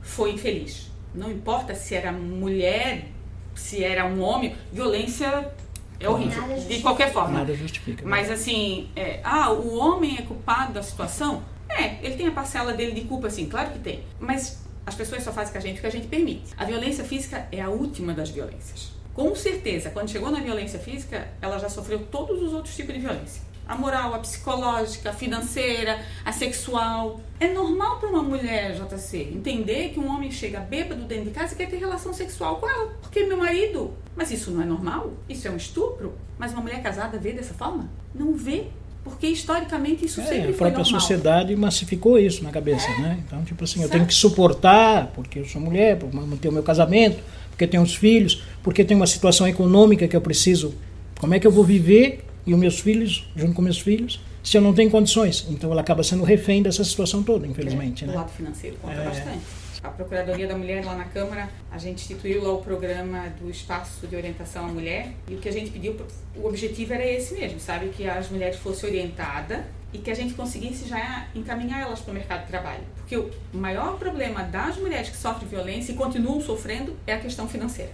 foi 0.02 0.32
infeliz. 0.32 0.92
Não 1.14 1.32
importa 1.32 1.74
se 1.74 1.96
era 1.96 2.12
mulher, 2.12 3.08
se 3.54 3.84
era 3.84 4.06
um 4.06 4.22
homem, 4.22 4.56
violência 4.72 5.52
é 6.00 6.10
horrível, 6.10 6.44
de 6.68 6.82
qualquer 6.82 7.12
forma. 7.12 7.40
Nada 7.40 7.56
justifica. 7.56 8.04
Né? 8.04 8.10
Mas 8.10 8.30
assim, 8.30 8.90
é, 8.96 9.22
ah, 9.24 9.52
o 9.52 9.78
homem 9.78 10.18
é 10.18 10.22
culpado 10.22 10.74
da 10.74 10.84
situação? 10.84 11.44
É, 11.70 11.98
ele 12.06 12.16
tem 12.16 12.28
a 12.28 12.32
parcela 12.32 12.74
dele 12.74 12.92
de 12.92 13.02
culpa, 13.02 13.30
sim, 13.30 13.48
claro 13.48 13.72
que 13.72 13.80
tem. 13.80 14.04
Mas 14.20 14.64
as 14.86 14.94
pessoas 14.94 15.24
só 15.24 15.32
fazem 15.32 15.52
com 15.52 15.58
a 15.58 15.62
gente 15.62 15.78
o 15.78 15.82
que 15.82 15.88
a 15.88 15.92
gente 15.92 16.08
permite. 16.08 16.54
A 16.58 16.66
violência 16.66 17.04
física 17.04 17.48
é 17.52 17.62
a 17.62 17.70
última 17.70 18.14
das 18.14 18.30
violências. 18.30 18.92
Com 19.14 19.34
certeza, 19.34 19.90
quando 19.90 20.10
chegou 20.10 20.30
na 20.30 20.42
violência 20.42 20.78
física, 20.78 21.30
ela 21.42 21.58
já 21.58 21.70
sofreu 21.70 22.06
todos 22.12 22.42
os 22.44 22.54
outros 22.54 22.76
tipos 22.76 22.94
de 22.94 23.00
violência 23.00 23.42
a 23.68 23.76
moral, 23.76 24.14
a 24.14 24.20
psicológica, 24.20 25.10
a 25.10 25.14
financeira, 25.14 26.00
a 26.24 26.32
sexual. 26.32 27.20
É 27.40 27.52
normal 27.52 28.00
para 28.00 28.10
uma 28.10 28.24
mulher, 28.24 28.76
JC, 28.76 29.32
entender 29.34 29.90
que 29.90 30.00
um 30.00 30.08
homem 30.08 30.32
chega 30.32 30.60
bêbado 30.60 31.04
dentro 31.04 31.26
de 31.26 31.32
casa 31.32 31.54
e 31.54 31.58
quer 31.58 31.70
ter 31.70 31.78
relação 31.78 32.14
sexual 32.14 32.58
com 32.58 32.70
ela, 32.70 32.94
porque 33.02 33.20
é 33.20 33.26
meu 33.26 33.38
marido. 33.38 33.94
Mas 34.16 34.32
isso 34.32 34.52
não 34.52 34.62
é 34.62 34.66
normal? 34.66 35.12
Isso 35.28 35.48
é 35.48 35.52
um 35.52 35.58
estupro? 35.58 36.14
Mas 36.38 36.54
uma 36.54 36.62
mulher 36.62 36.82
casada 36.82 37.18
vê 37.18 37.34
dessa 37.34 37.54
forma? 37.54 37.90
Não 38.14 38.34
vê. 38.34 38.66
Porque 39.04 39.28
historicamente 39.28 40.06
isso 40.06 40.20
é, 40.22 40.24
sempre 40.24 40.54
foi 40.54 40.70
normal. 40.70 40.70
A 40.70 40.74
própria 40.74 41.00
sociedade 41.00 41.56
massificou 41.56 42.18
isso 42.18 42.44
na 42.44 42.50
cabeça, 42.50 42.90
é. 42.90 43.00
né? 43.02 43.24
Então, 43.26 43.44
tipo 43.44 43.64
assim, 43.64 43.80
certo. 43.80 43.86
eu 43.86 43.92
tenho 43.92 44.06
que 44.08 44.14
suportar, 44.14 45.12
porque 45.14 45.40
eu 45.40 45.46
sou 45.46 45.62
mulher, 45.62 45.98
para 45.98 46.10
manter 46.10 46.50
o 46.50 46.52
meu 46.52 46.64
casamento, 46.64 47.22
porque 47.52 47.68
tenho 47.68 47.84
os 47.84 47.94
filhos, 47.94 48.44
porque 48.64 48.84
tenho 48.84 49.00
uma 49.00 49.06
situação 49.06 49.48
econômica 49.48 50.08
que 50.08 50.16
eu 50.16 50.22
preciso. 50.22 50.74
Como 51.20 51.34
é 51.36 51.40
que 51.40 51.46
eu 51.46 51.52
vou 51.52 51.64
viver 51.64 52.25
e 52.46 52.54
os 52.54 52.60
meus 52.60 52.80
filhos, 52.80 53.28
junto 53.36 53.54
com 53.54 53.62
meus 53.62 53.80
filhos, 53.80 54.22
se 54.44 54.58
eu 54.58 54.62
não 54.62 54.74
tenho 54.74 54.92
condições. 54.92 55.48
Então 55.50 55.72
ela 55.72 55.82
acaba 55.82 56.04
sendo 56.04 56.24
refém 56.24 56.62
dessa 56.62 56.84
situação 56.84 57.24
toda, 57.24 57.48
infelizmente. 57.48 58.04
É, 58.04 58.08
né? 58.08 58.14
O 58.14 58.18
lado 58.18 58.32
financeiro 58.32 58.78
conta 58.82 58.96
é... 58.96 59.06
bastante. 59.06 59.42
A 59.84 59.90
Procuradoria 59.90 60.48
da 60.48 60.58
Mulher 60.58 60.84
lá 60.84 60.96
na 60.96 61.06
Câmara, 61.06 61.48
a 61.70 61.78
gente 61.78 62.02
instituiu 62.02 62.44
lá 62.44 62.54
o 62.54 62.58
programa 62.58 63.30
do 63.40 63.52
Espaço 63.52 64.08
de 64.08 64.16
Orientação 64.16 64.66
à 64.66 64.68
Mulher 64.68 65.14
e 65.28 65.36
o 65.36 65.38
que 65.38 65.48
a 65.48 65.52
gente 65.52 65.70
pediu, 65.70 65.96
o 66.36 66.48
objetivo 66.48 66.94
era 66.94 67.06
esse 67.06 67.36
mesmo, 67.36 67.60
sabe? 67.60 67.90
Que 67.90 68.08
as 68.10 68.30
mulheres 68.32 68.58
fossem 68.58 68.90
orientadas 68.90 69.60
e 69.94 70.00
que 70.00 70.10
a 70.10 70.16
gente 70.16 70.34
conseguisse 70.34 70.90
já 70.90 71.28
encaminhar 71.36 71.82
elas 71.82 72.00
para 72.00 72.12
o 72.12 72.14
mercado 72.16 72.42
de 72.42 72.48
trabalho. 72.48 72.82
Porque 72.98 73.16
o 73.16 73.30
maior 73.54 74.00
problema 74.00 74.42
das 74.42 74.75
mulheres 74.78 75.10
que 75.10 75.18
sofrem 75.18 75.48
violência 75.48 75.92
e 75.92 75.96
continuam 75.96 76.42
sofrendo 76.42 76.96
é 77.06 77.14
a 77.14 77.20
questão 77.20 77.48
financeira 77.48 77.92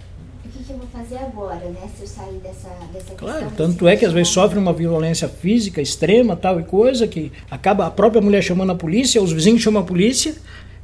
que, 0.52 0.64
que 0.64 0.72
eu 0.72 0.76
vou 0.76 0.86
fazer 0.88 1.16
agora, 1.16 1.64
né? 1.70 1.88
Se 1.96 2.02
eu 2.02 2.08
sair 2.08 2.38
dessa, 2.38 2.68
dessa 2.92 3.14
Claro, 3.14 3.50
tanto 3.56 3.88
é 3.88 3.96
que 3.96 4.04
às 4.04 4.12
vezes 4.12 4.32
sofre 4.32 4.58
uma 4.58 4.72
violência 4.72 5.28
física 5.28 5.80
extrema, 5.80 6.36
tal 6.36 6.60
e 6.60 6.64
coisa, 6.64 7.06
que 7.06 7.32
acaba 7.50 7.86
a 7.86 7.90
própria 7.90 8.20
mulher 8.20 8.42
chamando 8.42 8.72
a 8.72 8.74
polícia, 8.74 9.22
os 9.22 9.32
vizinhos 9.32 9.62
chamam 9.62 9.82
a 9.82 9.84
polícia, 9.84 10.34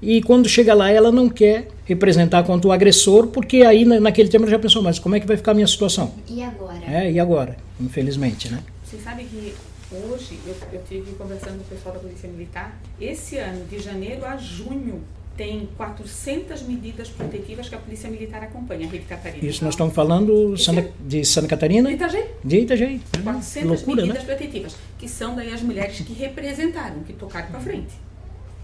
e 0.01 0.23
quando 0.23 0.49
chega 0.49 0.75
lá 0.75 0.91
ela 0.91 1.11
não 1.11 1.29
quer 1.29 1.69
representar 1.85 2.45
contra 2.45 2.69
o 2.69 2.73
agressor, 2.73 3.29
porque 3.29 3.63
aí 3.63 3.85
naquele 3.85 4.29
tempo 4.29 4.45
ela 4.45 4.51
já 4.53 4.59
pensou, 4.59 4.83
mas 4.83 4.99
como 4.99 5.15
é 5.15 5.21
que 5.21 5.27
vai 5.27 5.37
ficar 5.37 5.53
a 5.53 5.55
minha 5.55 5.67
situação? 5.67 6.13
E 6.29 6.43
agora? 6.43 6.85
É, 6.87 7.11
e 7.11 7.21
agora? 7.21 7.57
Infelizmente, 7.81 8.51
né? 8.51 8.63
Você 8.85 8.97
sabe 8.99 9.25
que 9.25 9.55
hoje 9.93 10.39
eu, 10.47 10.55
eu 10.73 10.83
tive 10.89 11.13
conversando 11.13 11.59
com 11.59 11.75
o 11.75 11.77
pessoal 11.77 11.95
da 11.95 12.01
Polícia 12.01 12.29
Militar, 12.29 12.79
esse 13.01 13.37
ano, 13.37 13.65
de 13.67 13.79
janeiro 13.79 14.25
a 14.25 14.37
junho, 14.37 15.03
tem 15.39 15.69
400 15.77 16.63
medidas 16.63 17.09
protetivas 17.09 17.69
que 17.69 17.75
a 17.77 17.79
Polícia 17.79 18.11
Militar 18.11 18.43
acompanha, 18.43 18.89
Rede 18.89 19.05
Catarina. 19.05 19.47
Isso 19.47 19.65
nós 19.65 19.75
estamos 19.75 19.95
falando 19.95 20.57
de 21.01 21.25
Santa 21.25 21.47
Catarina? 21.47 21.89
De 21.89 21.95
Itajaí. 21.95 22.25
De 22.45 22.59
Itajaí. 22.59 23.01
400 23.23 23.71
loucura, 23.71 24.03
medidas 24.03 24.25
né? 24.25 24.35
protetivas, 24.35 24.77
que 24.99 25.09
são 25.09 25.37
daí 25.37 25.55
as 25.55 25.63
mulheres 25.63 26.01
que 26.01 26.13
representaram, 26.13 27.05
que 27.05 27.13
tocaram 27.13 27.53
para 27.53 27.61
frente. 27.61 27.95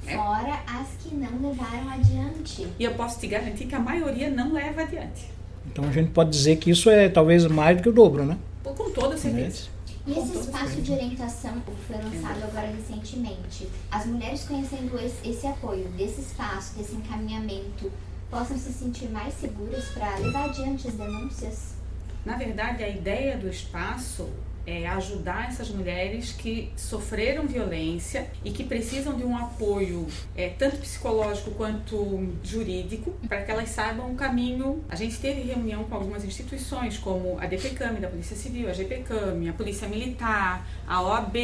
Né? 0.04 0.14
Fora 0.14 0.62
as 0.66 0.88
que 1.00 1.14
não 1.14 1.48
levaram 1.48 1.88
adiante. 1.90 2.66
E 2.76 2.84
eu 2.84 2.94
posso 2.94 3.20
te 3.20 3.28
garantir 3.28 3.66
que 3.66 3.74
a 3.76 3.80
maioria 3.80 4.28
não 4.28 4.52
leva 4.52 4.82
adiante. 4.82 5.30
Então 5.70 5.84
a 5.84 5.92
gente 5.92 6.10
pode 6.10 6.30
dizer 6.30 6.56
que 6.56 6.72
isso 6.72 6.90
é 6.90 7.08
talvez 7.08 7.46
mais 7.46 7.76
do 7.76 7.84
que 7.84 7.88
o 7.88 7.92
dobro, 7.92 8.24
né? 8.24 8.36
Com 8.64 8.90
toda 8.90 9.16
certeza. 9.16 9.68
E 10.06 10.12
esse 10.18 10.36
espaço 10.38 10.82
de 10.82 10.92
orientação 10.92 11.62
foi 11.86 11.96
lançado 11.96 12.44
agora 12.44 12.66
recentemente. 12.66 13.66
As 13.90 14.04
mulheres 14.04 14.44
conhecendo 14.44 14.98
esse, 14.98 15.26
esse 15.26 15.46
apoio, 15.46 15.88
desse 15.92 16.20
espaço, 16.20 16.76
desse 16.76 16.94
encaminhamento, 16.94 17.90
possam 18.30 18.58
se 18.58 18.70
sentir 18.70 19.08
mais 19.08 19.32
seguras 19.32 19.86
para 19.94 20.16
levar 20.16 20.50
adiante 20.50 20.88
as 20.88 20.94
denúncias? 20.94 21.74
Na 22.22 22.36
verdade, 22.36 22.84
a 22.84 22.88
ideia 22.88 23.38
do 23.38 23.48
espaço 23.48 24.28
é, 24.66 24.86
ajudar 24.88 25.48
essas 25.48 25.68
mulheres 25.68 26.32
que 26.32 26.72
sofreram 26.76 27.46
violência 27.46 28.30
e 28.44 28.50
que 28.50 28.64
precisam 28.64 29.14
de 29.14 29.24
um 29.24 29.36
apoio 29.36 30.06
é, 30.36 30.48
tanto 30.50 30.78
psicológico 30.78 31.50
quanto 31.52 32.32
jurídico 32.42 33.12
para 33.28 33.42
que 33.42 33.50
elas 33.50 33.68
saibam 33.68 34.12
o 34.12 34.14
caminho. 34.14 34.84
A 34.88 34.96
gente 34.96 35.18
teve 35.18 35.42
reunião 35.42 35.84
com 35.84 35.94
algumas 35.94 36.24
instituições 36.24 36.98
como 36.98 37.38
a 37.38 37.46
DPCAM 37.46 37.94
da 38.00 38.08
Polícia 38.08 38.36
Civil, 38.36 38.68
a 38.68 38.72
GPCAM, 38.72 39.48
a 39.48 39.52
Polícia 39.52 39.88
Militar, 39.88 40.66
a 40.86 41.02
OAB, 41.02 41.36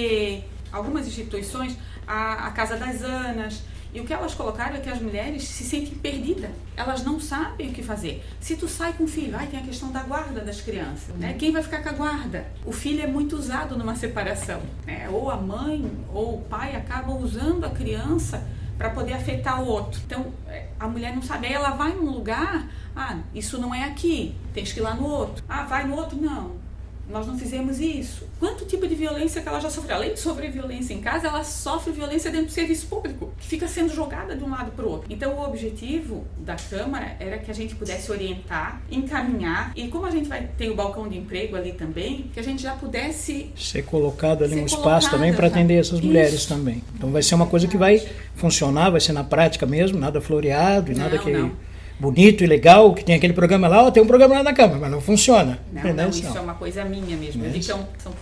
algumas 0.72 1.06
instituições, 1.06 1.76
a, 2.06 2.46
a 2.46 2.50
Casa 2.52 2.76
das 2.76 3.02
Anas, 3.02 3.62
e 3.92 4.00
o 4.00 4.04
que 4.04 4.12
elas 4.12 4.34
colocaram 4.34 4.76
é 4.76 4.80
que 4.80 4.88
as 4.88 5.00
mulheres 5.00 5.44
se 5.44 5.64
sentem 5.64 5.94
perdidas. 5.94 6.50
Elas 6.76 7.04
não 7.04 7.18
sabem 7.18 7.70
o 7.70 7.72
que 7.72 7.82
fazer. 7.82 8.24
Se 8.40 8.56
tu 8.56 8.68
sai 8.68 8.92
com 8.92 9.04
o 9.04 9.08
filho, 9.08 9.36
aí 9.36 9.48
tem 9.48 9.58
a 9.58 9.62
questão 9.62 9.90
da 9.90 10.02
guarda 10.02 10.40
das 10.40 10.60
crianças, 10.60 11.14
né? 11.16 11.34
Quem 11.38 11.50
vai 11.50 11.62
ficar 11.62 11.82
com 11.82 11.88
a 11.88 11.92
guarda? 11.92 12.46
O 12.64 12.72
filho 12.72 13.02
é 13.02 13.06
muito 13.06 13.36
usado 13.36 13.76
numa 13.76 13.96
separação, 13.96 14.60
né? 14.86 15.08
Ou 15.10 15.30
a 15.30 15.36
mãe 15.36 15.90
ou 16.12 16.36
o 16.36 16.42
pai 16.42 16.76
acabam 16.76 17.16
usando 17.20 17.64
a 17.64 17.70
criança 17.70 18.46
para 18.78 18.90
poder 18.90 19.14
afetar 19.14 19.62
o 19.62 19.66
outro. 19.66 20.00
Então, 20.06 20.32
é, 20.48 20.68
a 20.78 20.86
mulher 20.86 21.14
não 21.14 21.22
sabe. 21.22 21.48
Aí 21.48 21.52
ela 21.52 21.70
vai 21.70 21.92
num 21.92 22.10
lugar, 22.10 22.68
ah, 22.94 23.18
isso 23.34 23.58
não 23.58 23.74
é 23.74 23.84
aqui, 23.84 24.34
tens 24.54 24.72
que 24.72 24.80
ir 24.80 24.82
lá 24.82 24.94
no 24.94 25.04
outro. 25.04 25.44
Ah, 25.48 25.64
vai 25.64 25.86
no 25.86 25.96
outro, 25.96 26.16
não 26.16 26.69
nós 27.10 27.26
não 27.26 27.38
fizemos 27.38 27.80
isso. 27.80 28.28
Quanto 28.38 28.64
tipo 28.64 28.86
de 28.86 28.94
violência 28.94 29.42
que 29.42 29.48
ela 29.48 29.60
já 29.60 29.68
sofreu? 29.68 29.96
Além 29.96 30.14
de 30.14 30.20
sofrer 30.20 30.50
violência 30.50 30.94
em 30.94 31.00
casa, 31.00 31.28
ela 31.28 31.42
sofre 31.44 31.92
violência 31.92 32.30
dentro 32.30 32.46
do 32.46 32.52
serviço 32.52 32.86
público, 32.86 33.32
que 33.38 33.46
fica 33.46 33.66
sendo 33.66 33.92
jogada 33.92 34.36
de 34.36 34.44
um 34.44 34.50
lado 34.50 34.70
para 34.70 34.84
o 34.84 34.90
outro. 34.90 35.06
Então, 35.10 35.34
o 35.34 35.44
objetivo 35.44 36.24
da 36.38 36.56
Câmara 36.56 37.16
era 37.18 37.38
que 37.38 37.50
a 37.50 37.54
gente 37.54 37.74
pudesse 37.74 38.10
orientar, 38.10 38.80
encaminhar, 38.90 39.72
e 39.74 39.88
como 39.88 40.06
a 40.06 40.10
gente 40.10 40.28
vai 40.28 40.48
ter 40.56 40.70
o 40.70 40.74
balcão 40.74 41.08
de 41.08 41.18
emprego 41.18 41.56
ali 41.56 41.72
também, 41.72 42.30
que 42.32 42.40
a 42.40 42.42
gente 42.42 42.62
já 42.62 42.74
pudesse 42.74 43.50
ser 43.56 43.82
colocado 43.82 44.44
ali 44.44 44.60
um 44.60 44.66
espaço 44.66 45.10
também 45.10 45.32
para 45.32 45.48
atender 45.48 45.80
essas 45.80 46.00
mulheres 46.00 46.34
isso. 46.34 46.48
também. 46.48 46.82
Então, 46.94 47.10
vai 47.10 47.22
ser 47.22 47.34
uma 47.34 47.46
coisa 47.46 47.66
que 47.66 47.76
vai 47.76 48.02
funcionar, 48.34 48.90
vai 48.90 49.00
ser 49.00 49.12
na 49.12 49.24
prática 49.24 49.66
mesmo, 49.66 49.98
nada 49.98 50.20
floreado 50.20 50.92
e 50.92 50.94
não, 50.94 51.04
nada 51.04 51.18
que. 51.18 51.30
Não 51.30 51.69
bonito 52.00 52.42
e 52.42 52.46
legal, 52.46 52.94
que 52.94 53.04
tem 53.04 53.14
aquele 53.14 53.34
programa 53.34 53.68
lá, 53.68 53.84
ó, 53.84 53.90
tem 53.90 54.02
um 54.02 54.06
programa 54.06 54.36
lá 54.36 54.42
na 54.42 54.54
Câmara, 54.54 54.80
mas 54.80 54.90
não 54.90 55.00
funciona. 55.00 55.58
Não, 55.70 55.92
não, 55.92 56.08
isso 56.08 56.36
é 56.36 56.40
uma 56.40 56.54
coisa 56.54 56.84
minha 56.84 57.16
mesmo. 57.16 57.44
É 57.44 57.62
são, 57.62 57.86
são 57.98 58.12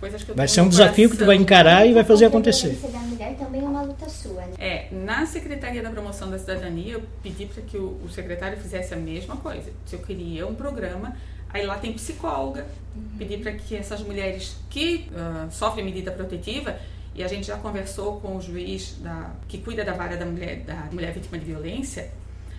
coisas 0.00 0.24
que 0.24 0.30
eu 0.30 0.34
Vai 0.34 0.48
ser 0.48 0.62
um 0.62 0.68
desafio 0.68 1.10
que 1.10 1.18
tu 1.18 1.26
vai 1.26 1.36
encarar 1.36 1.86
e 1.86 1.92
vai 1.92 2.02
fazer 2.02 2.24
acontecer. 2.24 2.78
A 2.82 2.88
da 2.88 2.98
mulher 3.00 3.36
também 3.36 3.60
é 3.60 3.64
uma 3.64 3.82
luta 3.82 4.08
sua, 4.08 4.40
né? 4.42 4.54
É, 4.58 4.86
na 4.90 5.26
Secretaria 5.26 5.82
da 5.82 5.90
Promoção 5.90 6.30
da 6.30 6.38
Cidadania, 6.38 6.94
eu 6.94 7.02
pedi 7.22 7.44
para 7.44 7.62
que 7.62 7.76
o, 7.76 8.00
o, 8.04 8.08
secretário 8.08 8.56
fizesse 8.56 8.94
a 8.94 8.96
mesma 8.96 9.36
coisa. 9.36 9.70
Se 9.84 9.94
eu 9.94 10.00
queria 10.00 10.46
um 10.46 10.54
programa, 10.54 11.14
aí 11.52 11.66
lá 11.66 11.76
tem 11.76 11.92
psicóloga, 11.92 12.66
uhum. 12.96 13.02
pedi 13.18 13.36
para 13.36 13.52
que 13.52 13.76
essas 13.76 14.00
mulheres 14.00 14.56
que 14.70 15.08
uh, 15.10 15.50
sofrem 15.50 15.84
medida 15.84 16.10
protetiva 16.10 16.78
e 17.14 17.22
a 17.22 17.28
gente 17.28 17.46
já 17.46 17.56
conversou 17.56 18.20
com 18.20 18.36
o 18.36 18.40
juiz 18.40 18.96
da, 19.00 19.30
que 19.48 19.58
cuida 19.58 19.84
da 19.84 19.92
vara 19.92 20.16
da 20.16 20.26
mulher, 20.26 20.60
da 20.60 20.88
mulher 20.90 21.12
vítima 21.12 21.38
de 21.38 21.44
violência, 21.46 22.10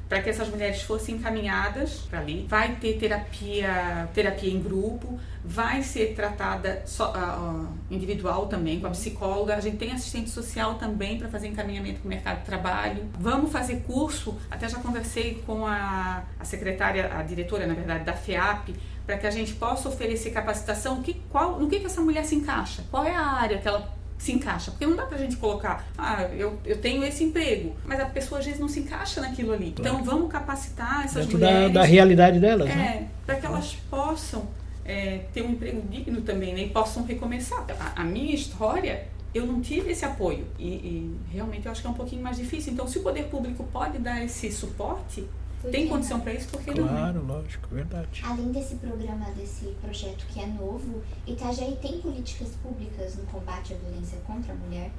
para 0.08 0.22
que 0.22 0.30
essas 0.30 0.48
mulheres 0.50 0.82
fossem 0.82 1.16
encaminhadas 1.16 2.00
para 2.10 2.20
ali. 2.20 2.46
Vai 2.50 2.76
ter 2.76 2.98
terapia, 2.98 4.08
terapia 4.14 4.52
em 4.52 4.62
grupo, 4.62 5.20
vai 5.44 5.84
ser 5.84 6.14
tratada 6.14 6.82
só, 6.86 7.12
uh, 7.12 7.68
individual 7.90 8.48
também 8.48 8.80
com 8.80 8.88
a 8.88 8.92
psicóloga. 8.92 9.56
A 9.56 9.60
gente 9.60 9.78
tem 9.78 9.92
assistente 9.92 10.30
social 10.30 10.76
também 10.76 11.18
para 11.18 11.28
fazer 11.28 11.48
encaminhamento 11.48 12.00
para 12.00 12.06
o 12.06 12.10
mercado 12.10 12.40
de 12.40 12.46
trabalho. 12.46 13.06
Vamos 13.20 13.52
fazer 13.52 13.82
curso, 13.82 14.38
até 14.50 14.68
já 14.68 14.80
conversei 14.80 15.44
com 15.46 15.66
a, 15.66 16.24
a 16.40 16.46
secretária, 16.46 17.12
a 17.14 17.24
diretora, 17.24 17.68
na 17.68 17.74
verdade, 17.74 18.04
da 18.04 18.14
FEAP, 18.14 18.76
para 19.06 19.18
que 19.18 19.26
a 19.26 19.32
gente 19.32 19.54
possa 19.54 19.88
oferecer 19.88 20.32
capacitação 20.32 21.02
que, 21.02 21.14
qual, 21.30 21.60
no 21.60 21.70
que, 21.70 21.80
que 21.80 21.86
essa 21.86 22.02
mulher 22.02 22.26
se 22.26 22.36
encaixa, 22.36 22.84
qual 22.92 23.06
é 23.06 23.16
a 23.16 23.26
área 23.26 23.58
que 23.58 23.68
ela 23.68 23.97
se 24.18 24.32
encaixa. 24.32 24.72
Porque 24.72 24.86
não 24.86 24.96
dá 24.96 25.06
pra 25.06 25.18
gente 25.18 25.38
colocar, 25.38 25.88
ah, 25.98 26.24
eu, 26.24 26.58
eu 26.66 26.78
tenho 26.78 27.04
esse 27.04 27.24
emprego, 27.24 27.76
mas 27.86 28.00
a 28.00 28.06
pessoa 28.06 28.40
às 28.40 28.46
vezes 28.46 28.60
não 28.60 28.68
se 28.68 28.80
encaixa 28.80 29.22
naquilo 29.22 29.54
ali. 29.54 29.72
Claro. 29.72 29.96
Então 29.96 30.04
vamos 30.04 30.32
capacitar 30.32 31.06
essas 31.06 31.26
Dentro 31.26 31.40
mulheres. 31.40 31.74
Da, 31.74 31.82
da 31.82 31.86
realidade 31.86 32.40
delas, 32.40 32.70
é, 32.70 32.76
né? 32.76 33.08
Para 33.26 33.36
que 33.36 33.46
elas 33.46 33.76
possam 33.90 34.48
é, 34.84 35.26
ter 35.34 35.44
um 35.44 35.52
emprego 35.52 35.82
digno 35.90 36.22
também, 36.22 36.54
né? 36.54 36.62
E 36.62 36.70
possam 36.70 37.04
recomeçar. 37.04 37.66
A, 37.80 38.02
a 38.02 38.04
minha 38.04 38.34
história 38.34 39.08
eu 39.34 39.46
não 39.46 39.62
tive 39.62 39.92
esse 39.92 40.06
apoio 40.06 40.48
e, 40.58 40.68
e, 40.68 41.16
realmente 41.32 41.66
eu 41.66 41.72
acho 41.72 41.82
que 41.82 41.88
é 41.88 41.90
um 41.90 41.94
pouquinho 41.94 42.24
mais 42.24 42.38
difícil. 42.38 42.74
Então, 42.74 42.88
se 42.88 42.98
o 42.98 43.04
poder 43.04 43.26
público 43.26 43.64
pode 43.72 44.00
dar 44.00 44.24
esse 44.24 44.52
suporte, 44.52 45.28
tem 45.72 45.88
condição 45.88 46.20
para 46.20 46.34
isso, 46.34 46.48
porque 46.50 46.72
claro, 46.72 46.86
não? 46.86 46.98
Claro, 46.98 47.26
lógico, 47.26 47.68
verdade. 47.70 48.22
Além 48.24 48.52
desse 48.52 48.76
programa, 48.76 49.32
desse 49.32 49.66
projeto 49.82 50.26
que 50.28 50.40
é 50.40 50.46
novo, 50.46 51.02
Itajaí 51.26 51.78
tem 51.82 52.00
políticas 52.00 52.50
públicas 52.62 53.16
no 53.18 53.26
combate 53.26 53.74
à 53.74 53.78
violência 53.78 54.20
contra 54.26 54.54
a 54.54 54.56
mulher? 54.56 54.92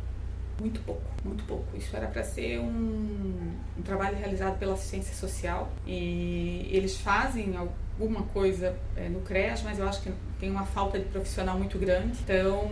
Muito 0.60 0.80
pouco, 0.80 1.02
muito 1.24 1.44
pouco. 1.44 1.76
Isso 1.76 1.96
era 1.96 2.08
para 2.08 2.24
ser 2.24 2.58
um, 2.58 3.54
um, 3.78 3.82
trabalho 3.82 4.16
realizado 4.16 4.58
pela 4.58 4.74
assistência 4.74 5.14
social 5.14 5.70
e 5.86 6.68
eles 6.72 6.96
fazem 6.96 7.54
alguma 7.56 8.22
coisa 8.22 8.76
é, 8.96 9.08
no 9.08 9.20
CREAS, 9.20 9.62
mas 9.62 9.78
eu 9.78 9.88
acho 9.88 10.02
que 10.02 10.12
tem 10.40 10.50
uma 10.50 10.66
falta 10.66 10.98
de 10.98 11.04
profissional 11.04 11.56
muito 11.56 11.78
grande. 11.78 12.18
Então, 12.24 12.68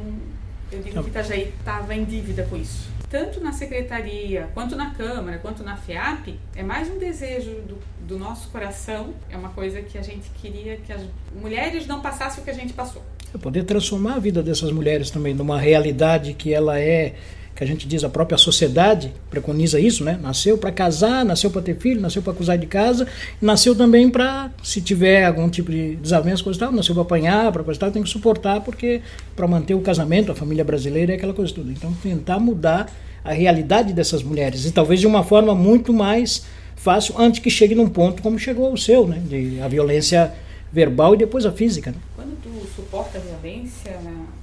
eu 0.73 0.83
digo 0.83 1.03
que 1.03 1.11
Itajaí 1.11 1.55
estava 1.59 1.95
em 1.95 2.05
dívida 2.05 2.45
com 2.45 2.57
isso 2.57 2.97
tanto 3.09 3.41
na 3.41 3.53
secretaria, 3.53 4.49
quanto 4.53 4.75
na 4.75 4.91
Câmara, 4.91 5.39
quanto 5.39 5.63
na 5.63 5.77
FEAP, 5.77 6.39
é 6.55 6.63
mais 6.63 6.91
um 6.91 6.99
desejo 6.99 7.51
do, 7.63 7.79
do 8.07 8.19
nosso 8.19 8.49
coração, 8.49 9.15
é 9.31 9.37
uma 9.37 9.51
coisa 9.51 9.81
que 9.81 9.97
a 9.97 10.03
gente 10.03 10.29
queria 10.41 10.77
que 10.77 10.93
as 10.93 11.03
mulheres 11.41 11.87
não 11.87 12.01
passassem 12.01 12.43
o 12.43 12.45
que 12.45 12.51
a 12.51 12.55
gente 12.55 12.73
passou. 12.73 13.03
É 13.33 13.39
poder 13.39 13.65
transformar 13.65 14.15
a 14.15 14.19
vida 14.19 14.43
dessas 14.43 14.73
mulheres 14.73 15.11
também 15.11 15.35
numa 15.35 15.59
realidade 15.59 16.35
que 16.35 16.53
ela 16.53 16.79
é 16.81 17.15
que 17.57 17.65
a 17.65 17.67
gente 17.67 17.89
diz 17.89 18.05
a 18.05 18.09
própria 18.11 18.37
sociedade 18.37 19.11
preconiza 19.31 19.81
isso, 19.81 20.05
né? 20.05 20.19
Nasceu 20.23 20.59
para 20.59 20.71
casar, 20.71 21.25
nasceu 21.25 21.51
para 21.51 21.63
ter 21.63 21.75
filho, 21.77 22.03
nasceu 22.03 22.21
para 22.21 22.35
acusar 22.35 22.59
de 22.59 22.67
casa, 22.67 23.07
nasceu 23.41 23.75
também 23.75 24.11
para 24.11 24.51
se 24.63 24.83
tiver 24.83 25.25
algum 25.25 25.49
tipo 25.49 25.71
de 25.71 25.97
desavença 25.97 26.45
coisa 26.45 26.59
tal, 26.59 26.71
nasceu 26.71 26.95
para 26.95 27.03
apanhar, 27.03 27.51
para 27.51 27.65
coisa 27.65 27.81
tal, 27.81 27.91
tem 27.91 28.03
que 28.03 28.11
suportar 28.11 28.61
porque 28.61 29.01
para 29.35 29.49
manter 29.49 29.73
o 29.73 29.81
casamento, 29.81 30.31
a 30.31 30.35
família 30.35 30.63
brasileira 30.63 31.13
é 31.13 31.17
aquela 31.17 31.33
coisa 31.33 31.55
toda. 31.55 31.73
Então 31.73 31.95
tentar 32.03 32.39
mudar 32.39 32.93
a 33.25 33.33
realidade 33.33 33.95
dessas 33.95 34.23
mulheres 34.23 34.67
e 34.67 34.71
talvez 34.71 35.01
de 35.01 35.07
uma 35.07 35.25
forma 35.25 35.55
muito 35.55 35.95
mais 35.95 36.45
fácil 36.77 37.15
antes 37.19 37.41
que 37.41 37.49
chegue 37.49 37.75
num 37.75 37.89
ponto 37.89 38.23
como 38.23 38.39
chegou 38.39 38.71
o 38.71 38.77
seu, 38.77 39.09
né? 39.09 39.21
De 39.27 39.59
a 39.63 39.67
violência 39.67 40.31
verbal 40.73 41.15
e 41.15 41.19
depois 41.19 41.47
a 41.47 41.53
física. 41.53 41.91
Né? 41.91 41.99
Quando 42.15 42.41
tu 42.43 42.67
suporta 42.75 43.19
a 43.19 43.21
violência? 43.21 43.99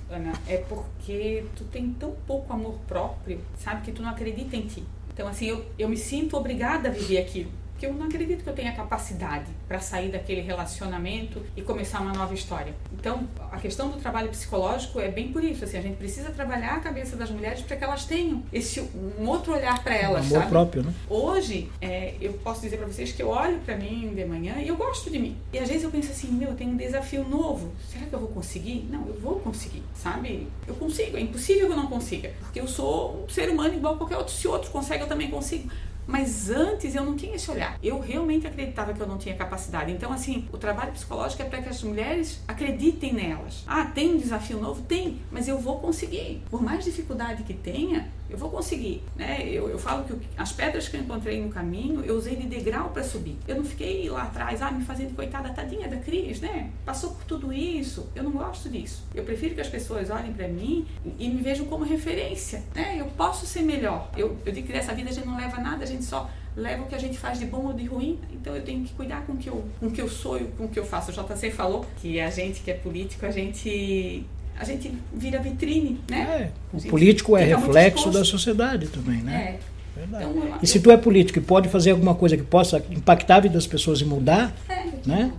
Ana, 0.09 0.33
é 0.47 0.57
porque 0.57 1.45
tu 1.55 1.63
tem 1.65 1.89
tão 1.93 2.13
pouco 2.27 2.53
amor 2.53 2.75
próprio, 2.87 3.39
sabe, 3.57 3.81
que 3.81 3.91
tu 3.91 4.01
não 4.01 4.09
acredita 4.09 4.55
em 4.55 4.61
ti. 4.61 4.83
Então, 5.13 5.27
assim, 5.27 5.45
eu, 5.45 5.65
eu 5.77 5.89
me 5.89 5.97
sinto 5.97 6.37
obrigada 6.37 6.89
a 6.89 6.91
viver 6.91 7.17
aquilo 7.17 7.62
porque 7.83 7.87
eu 7.87 7.93
não 7.93 8.05
acredito 8.05 8.43
que 8.43 8.49
eu 8.49 8.53
tenha 8.53 8.71
capacidade 8.71 9.51
para 9.67 9.79
sair 9.79 10.09
daquele 10.09 10.39
relacionamento 10.39 11.41
e 11.55 11.61
começar 11.61 11.99
uma 11.99 12.13
nova 12.13 12.33
história. 12.33 12.73
Então, 12.93 13.27
a 13.51 13.57
questão 13.57 13.89
do 13.89 13.97
trabalho 13.97 14.29
psicológico 14.29 15.01
é 15.01 15.09
bem 15.09 15.33
por 15.33 15.43
isso, 15.43 15.65
assim, 15.65 15.77
a 15.77 15.81
gente 15.81 15.97
precisa 15.97 16.29
trabalhar 16.29 16.75
a 16.75 16.79
cabeça 16.79 17.17
das 17.17 17.29
mulheres 17.29 17.61
para 17.61 17.75
que 17.75 17.83
elas 17.83 18.05
tenham 18.05 18.41
esse 18.53 18.79
um 18.79 19.27
outro 19.27 19.53
olhar 19.53 19.83
para 19.83 19.95
elas, 19.95 20.25
amor 20.27 20.39
sabe? 20.39 20.49
próprio, 20.49 20.83
né? 20.83 20.93
Hoje, 21.09 21.69
é, 21.81 22.13
eu 22.21 22.33
posso 22.33 22.61
dizer 22.61 22.77
para 22.77 22.87
vocês 22.87 23.11
que 23.11 23.21
eu 23.21 23.27
olho 23.27 23.59
para 23.59 23.75
mim 23.75 24.13
de 24.15 24.23
manhã 24.23 24.55
e 24.59 24.67
eu 24.69 24.77
gosto 24.77 25.09
de 25.09 25.19
mim. 25.19 25.35
E 25.51 25.59
às 25.59 25.67
vezes 25.67 25.83
eu 25.83 25.91
penso 25.91 26.11
assim, 26.11 26.31
meu, 26.31 26.51
eu 26.51 26.55
tenho 26.55 26.71
um 26.71 26.77
desafio 26.77 27.27
novo. 27.27 27.73
Será 27.91 28.05
que 28.05 28.13
eu 28.13 28.19
vou 28.19 28.29
conseguir? 28.29 28.87
Não, 28.89 29.05
eu 29.07 29.19
vou 29.19 29.39
conseguir, 29.39 29.83
sabe? 29.93 30.47
Eu 30.65 30.75
consigo, 30.75 31.17
é 31.17 31.19
impossível 31.19 31.67
que 31.67 31.73
eu 31.73 31.77
não 31.77 31.87
consiga, 31.87 32.31
porque 32.39 32.61
eu 32.61 32.67
sou 32.67 33.25
um 33.25 33.29
ser 33.29 33.49
humano 33.49 33.73
igual 33.73 33.95
a 33.95 33.97
qualquer 33.97 34.17
outro. 34.17 34.33
Se 34.33 34.47
outro 34.47 34.71
consegue, 34.71 35.03
eu 35.03 35.07
também 35.07 35.29
consigo. 35.29 35.69
Mas 36.05 36.49
antes 36.49 36.95
eu 36.95 37.03
não 37.03 37.15
tinha 37.15 37.35
esse 37.35 37.49
olhar. 37.49 37.77
Eu 37.81 37.99
realmente 37.99 38.45
acreditava 38.45 38.93
que 38.93 39.01
eu 39.01 39.07
não 39.07 39.17
tinha 39.17 39.35
capacidade. 39.35 39.91
Então, 39.91 40.11
assim, 40.11 40.47
o 40.51 40.57
trabalho 40.57 40.91
psicológico 40.91 41.41
é 41.41 41.45
para 41.45 41.61
que 41.61 41.69
as 41.69 41.81
mulheres 41.83 42.41
acreditem 42.47 43.13
nelas. 43.13 43.63
Ah, 43.67 43.85
tem 43.85 44.13
um 44.13 44.17
desafio 44.17 44.59
novo? 44.59 44.81
Tem, 44.81 45.19
mas 45.31 45.47
eu 45.47 45.57
vou 45.57 45.79
conseguir. 45.79 46.41
Por 46.49 46.61
mais 46.61 46.83
dificuldade 46.83 47.43
que 47.43 47.53
tenha, 47.53 48.11
eu 48.33 48.39
vou 48.39 48.49
conseguir. 48.49 49.03
Né? 49.15 49.47
Eu, 49.47 49.69
eu 49.69 49.77
falo 49.77 50.03
que 50.03 50.13
as 50.35 50.51
pedras 50.51 50.89
que 50.89 50.97
eu 50.97 51.01
encontrei 51.01 51.39
no 51.39 51.49
caminho, 51.49 52.03
eu 52.03 52.15
usei 52.15 52.35
de 52.35 52.47
degrau 52.47 52.89
para 52.89 53.03
subir. 53.03 53.37
Eu 53.47 53.57
não 53.57 53.63
fiquei 53.63 54.09
lá 54.09 54.23
atrás, 54.23 54.61
ah, 54.61 54.71
me 54.71 54.83
fazendo 54.83 55.15
coitada, 55.15 55.49
tadinha 55.49 55.87
da 55.87 55.97
Cris, 55.97 56.41
né? 56.41 56.71
Passou 56.83 57.11
por 57.11 57.23
tudo 57.25 57.53
isso. 57.53 58.09
Eu 58.15 58.23
não 58.23 58.31
gosto 58.31 58.69
disso. 58.69 59.03
Eu 59.13 59.23
prefiro 59.23 59.53
que 59.53 59.61
as 59.61 59.69
pessoas 59.69 60.09
olhem 60.09 60.33
para 60.33 60.47
mim 60.47 60.85
e 61.19 61.29
me 61.29 61.41
vejam 61.41 61.67
como 61.67 61.85
referência. 61.85 62.63
Né? 62.73 62.97
Eu 62.99 63.05
posso 63.05 63.45
ser 63.45 63.61
melhor. 63.61 64.09
Eu, 64.17 64.35
eu 64.43 64.51
digo 64.51 64.65
que 64.65 64.73
dessa 64.73 64.95
vida 64.95 65.11
a 65.11 65.13
gente 65.13 65.27
não 65.27 65.37
leva 65.37 65.61
nada, 65.61 65.83
a 65.83 65.87
gente 65.87 66.03
só 66.03 66.27
leva 66.55 66.83
o 66.83 66.87
que 66.87 66.95
a 66.95 66.99
gente 66.99 67.17
faz 67.17 67.39
de 67.39 67.45
bom 67.45 67.65
ou 67.65 67.73
de 67.73 67.85
ruim, 67.85 68.19
então 68.31 68.55
eu 68.55 68.63
tenho 68.63 68.83
que 68.83 68.93
cuidar 68.93 69.25
com 69.25 69.33
o 69.33 69.37
que 69.37 69.49
eu, 69.49 69.65
com 69.79 69.87
o 69.87 69.91
que 69.91 69.99
eu 69.99 70.07
sou 70.07 70.37
e 70.37 70.45
com 70.45 70.65
o 70.65 70.69
que 70.69 70.79
eu 70.79 70.85
faço. 70.85 71.11
O 71.11 71.13
JC 71.13 71.51
falou 71.51 71.85
que 71.97 72.19
a 72.19 72.29
gente 72.29 72.61
que 72.61 72.71
é 72.71 72.75
político, 72.75 73.25
a 73.25 73.31
gente 73.31 74.25
a 74.59 74.63
gente 74.63 74.93
vira 75.13 75.39
vitrine, 75.39 75.99
né? 76.09 76.51
É, 76.73 76.77
o 76.77 76.81
político 76.89 77.35
é 77.35 77.43
reflexo 77.43 78.09
da 78.11 78.23
sociedade 78.23 78.87
também, 78.87 79.21
né? 79.21 79.59
É. 79.59 79.73
Então, 80.03 80.57
e 80.61 80.67
se 80.67 80.79
tu 80.79 80.89
é 80.89 80.97
político 80.97 81.37
e 81.37 81.41
pode 81.41 81.69
fazer 81.69 81.91
alguma 81.91 82.15
coisa 82.15 82.35
que 82.35 82.43
possa 82.43 82.83
impactar 82.89 83.35
a 83.35 83.39
vida 83.41 83.53
das 83.53 83.67
pessoas 83.67 84.01
e 84.01 84.05
mudar, 84.05 84.55
é, 84.67 84.85
né? 85.05 85.31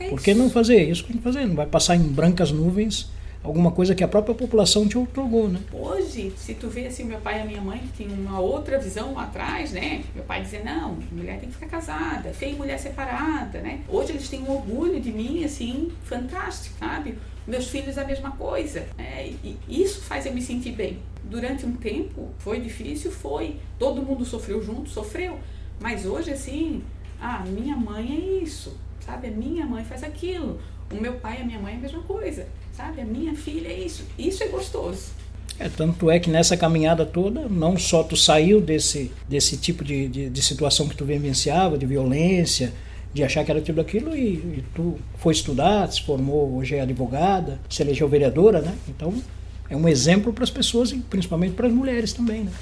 É 0.00 0.08
Por 0.08 0.20
que 0.20 0.34
não 0.34 0.50
fazer 0.50 0.82
isso 0.82 1.04
que 1.04 1.12
que 1.12 1.18
fazer? 1.20 1.46
Não 1.46 1.54
vai 1.54 1.66
passar 1.66 1.94
em 1.94 2.02
brancas 2.02 2.50
nuvens 2.50 3.08
alguma 3.42 3.70
coisa 3.70 3.94
que 3.94 4.04
a 4.04 4.08
própria 4.08 4.34
população 4.34 4.86
te 4.86 4.98
otorgou, 4.98 5.48
né? 5.48 5.60
Hoje, 5.72 6.32
se 6.36 6.54
tu 6.54 6.68
vê 6.68 6.86
assim, 6.86 7.04
meu 7.04 7.20
pai 7.20 7.38
e 7.38 7.42
a 7.42 7.44
minha 7.44 7.60
mãe 7.60 7.78
que 7.78 8.04
tinham 8.04 8.18
uma 8.18 8.38
outra 8.38 8.78
visão 8.78 9.18
atrás, 9.18 9.72
né? 9.72 10.04
Meu 10.14 10.24
pai 10.24 10.42
dizia, 10.42 10.62
não, 10.62 10.98
mulher 11.10 11.40
tem 11.40 11.48
que 11.48 11.54
ficar 11.54 11.68
casada, 11.68 12.32
e 12.40 12.52
mulher 12.52 12.78
separada, 12.78 13.60
né? 13.60 13.80
Hoje 13.88 14.12
eles 14.12 14.28
têm 14.28 14.40
um 14.42 14.50
orgulho 14.50 15.00
de 15.00 15.10
mim, 15.10 15.44
assim, 15.44 15.90
fantástico, 16.04 16.76
sabe? 16.78 17.16
Meus 17.46 17.68
filhos 17.68 17.96
a 17.96 18.04
mesma 18.04 18.32
coisa. 18.32 18.86
Né? 18.98 19.34
E 19.42 19.58
isso 19.68 20.02
faz 20.02 20.26
eu 20.26 20.32
me 20.32 20.42
sentir 20.42 20.72
bem. 20.72 20.98
Durante 21.24 21.64
um 21.64 21.72
tempo 21.72 22.28
foi 22.38 22.60
difícil, 22.60 23.10
foi. 23.10 23.56
Todo 23.78 24.02
mundo 24.02 24.24
sofreu 24.24 24.62
junto, 24.62 24.90
sofreu. 24.90 25.38
Mas 25.80 26.04
hoje, 26.04 26.32
assim, 26.32 26.82
ah, 27.20 27.44
minha 27.46 27.76
mãe 27.76 28.14
é 28.14 28.42
isso, 28.42 28.76
sabe? 29.04 29.28
A 29.28 29.30
minha 29.30 29.66
mãe 29.66 29.84
faz 29.84 30.02
aquilo. 30.02 30.60
O 30.90 31.00
meu 31.00 31.14
pai 31.14 31.38
e 31.38 31.42
a 31.42 31.44
minha 31.44 31.58
mãe 31.58 31.74
é 31.74 31.76
a 31.76 31.80
mesma 31.80 32.02
coisa, 32.02 32.46
sabe? 32.72 33.00
A 33.00 33.04
minha 33.04 33.34
filha 33.34 33.68
é 33.68 33.78
isso. 33.78 34.04
Isso 34.18 34.42
é 34.42 34.48
gostoso. 34.48 35.12
É, 35.58 35.68
tanto 35.68 36.10
é 36.10 36.18
que 36.18 36.30
nessa 36.30 36.56
caminhada 36.56 37.04
toda, 37.04 37.48
não 37.48 37.76
só 37.76 38.02
tu 38.02 38.16
saiu 38.16 38.60
desse, 38.60 39.12
desse 39.28 39.56
tipo 39.56 39.84
de, 39.84 40.08
de, 40.08 40.30
de 40.30 40.42
situação 40.42 40.88
que 40.88 40.96
tu 40.96 41.04
vivenciava, 41.04 41.76
de 41.76 41.84
violência, 41.84 42.72
de 43.12 43.22
achar 43.22 43.44
que 43.44 43.50
era 43.50 43.60
tudo 43.60 43.80
aquilo 43.80 44.16
e, 44.16 44.34
e, 44.34 44.64
tu 44.74 44.98
foi 45.16 45.32
estudar, 45.32 45.90
se 45.92 46.02
formou, 46.02 46.56
hoje 46.56 46.76
é 46.76 46.80
advogada, 46.80 47.60
se 47.68 47.82
elegeu 47.82 48.08
vereadora, 48.08 48.60
né? 48.62 48.74
Então 48.88 49.12
é 49.68 49.76
um 49.76 49.88
exemplo 49.88 50.32
para 50.32 50.44
as 50.44 50.50
pessoas 50.50 50.92
e 50.92 50.96
principalmente 50.96 51.54
para 51.54 51.66
as 51.66 51.72
mulheres 51.72 52.12
também, 52.12 52.44
né? 52.44 52.52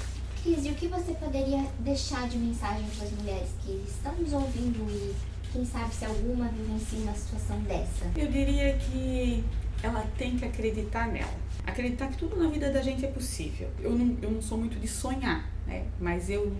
Cris, 0.43 0.65
e 0.65 0.69
o 0.69 0.73
que 0.73 0.87
você 0.87 1.13
poderia 1.13 1.65
deixar 1.79 2.27
de 2.27 2.37
mensagem 2.37 2.85
para 2.97 3.05
as 3.05 3.11
mulheres 3.11 3.49
que 3.65 3.81
estão 3.87 4.13
nos 4.15 4.33
ouvindo 4.33 4.85
e 4.89 5.13
quem 5.51 5.65
sabe 5.65 5.93
se 5.93 6.05
alguma 6.05 6.47
vivencia 6.47 6.99
uma 6.99 7.13
situação 7.13 7.59
dessa? 7.61 8.05
Eu 8.15 8.27
diria 8.27 8.77
que 8.77 9.43
ela 9.81 10.05
tem 10.17 10.37
que 10.37 10.45
acreditar 10.45 11.07
nela. 11.07 11.33
Acreditar 11.65 12.07
que 12.07 12.17
tudo 12.17 12.37
na 12.37 12.49
vida 12.49 12.69
da 12.71 12.81
gente 12.81 13.05
é 13.05 13.07
possível. 13.07 13.69
Eu 13.79 13.91
não, 13.91 14.17
eu 14.21 14.31
não 14.31 14.41
sou 14.41 14.57
muito 14.57 14.79
de 14.79 14.87
sonhar, 14.87 15.49
né? 15.65 15.85
Mas 15.99 16.29
eu, 16.29 16.51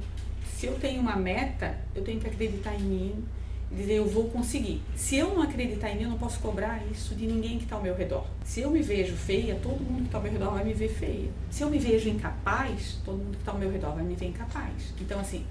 se 0.55 0.65
eu 0.65 0.79
tenho 0.79 1.01
uma 1.01 1.15
meta, 1.15 1.77
eu 1.95 2.03
tenho 2.03 2.19
que 2.19 2.27
acreditar 2.27 2.75
em 2.75 2.81
mim, 2.81 3.25
dizer 3.71 3.93
eu 3.93 4.07
vou 4.07 4.29
conseguir. 4.29 4.81
Se 4.95 5.17
eu 5.17 5.33
não 5.33 5.43
acreditar 5.43 5.91
em 5.91 5.97
mim, 5.97 6.03
eu 6.03 6.09
não 6.09 6.17
posso 6.17 6.39
cobrar 6.39 6.83
isso 6.91 7.13
de 7.15 7.27
ninguém 7.27 7.57
que 7.57 7.65
está 7.65 7.75
ao 7.75 7.83
meu 7.83 7.95
redor. 7.95 8.25
Se 8.43 8.61
eu 8.61 8.71
me 8.71 8.81
vejo 8.81 9.15
feia, 9.15 9.55
todo 9.55 9.79
mundo 9.79 10.01
que 10.01 10.05
está 10.07 10.17
ao 10.17 10.23
meu 10.23 10.33
redor 10.33 10.51
vai 10.51 10.63
me 10.63 10.73
ver 10.73 10.89
feia. 10.89 11.29
Se 11.49 11.63
eu 11.63 11.69
me 11.69 11.77
vejo 11.77 12.09
incapaz, 12.09 12.99
todo 13.05 13.17
mundo 13.17 13.31
que 13.31 13.41
está 13.41 13.51
ao 13.51 13.57
meu 13.57 13.71
redor 13.71 13.93
vai 13.93 14.03
me 14.03 14.15
ver 14.15 14.27
incapaz. 14.27 14.93
Então, 14.99 15.19
assim, 15.19 15.45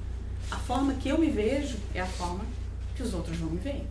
a 0.51 0.57
forma 0.57 0.94
que 0.94 1.09
eu 1.09 1.18
me 1.18 1.31
vejo 1.31 1.77
é 1.94 2.01
a 2.01 2.07
forma 2.07 2.44
que 2.98 3.02
os 3.04 3.14
outros 3.14 3.37
vão 3.37 3.48
me 3.48 3.58
ver. 3.58 3.87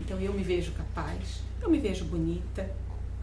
Então, 0.00 0.18
eu 0.20 0.32
me 0.32 0.42
vejo 0.42 0.70
capaz, 0.72 1.42
eu 1.60 1.68
me 1.68 1.78
vejo 1.78 2.04
bonita, 2.04 2.70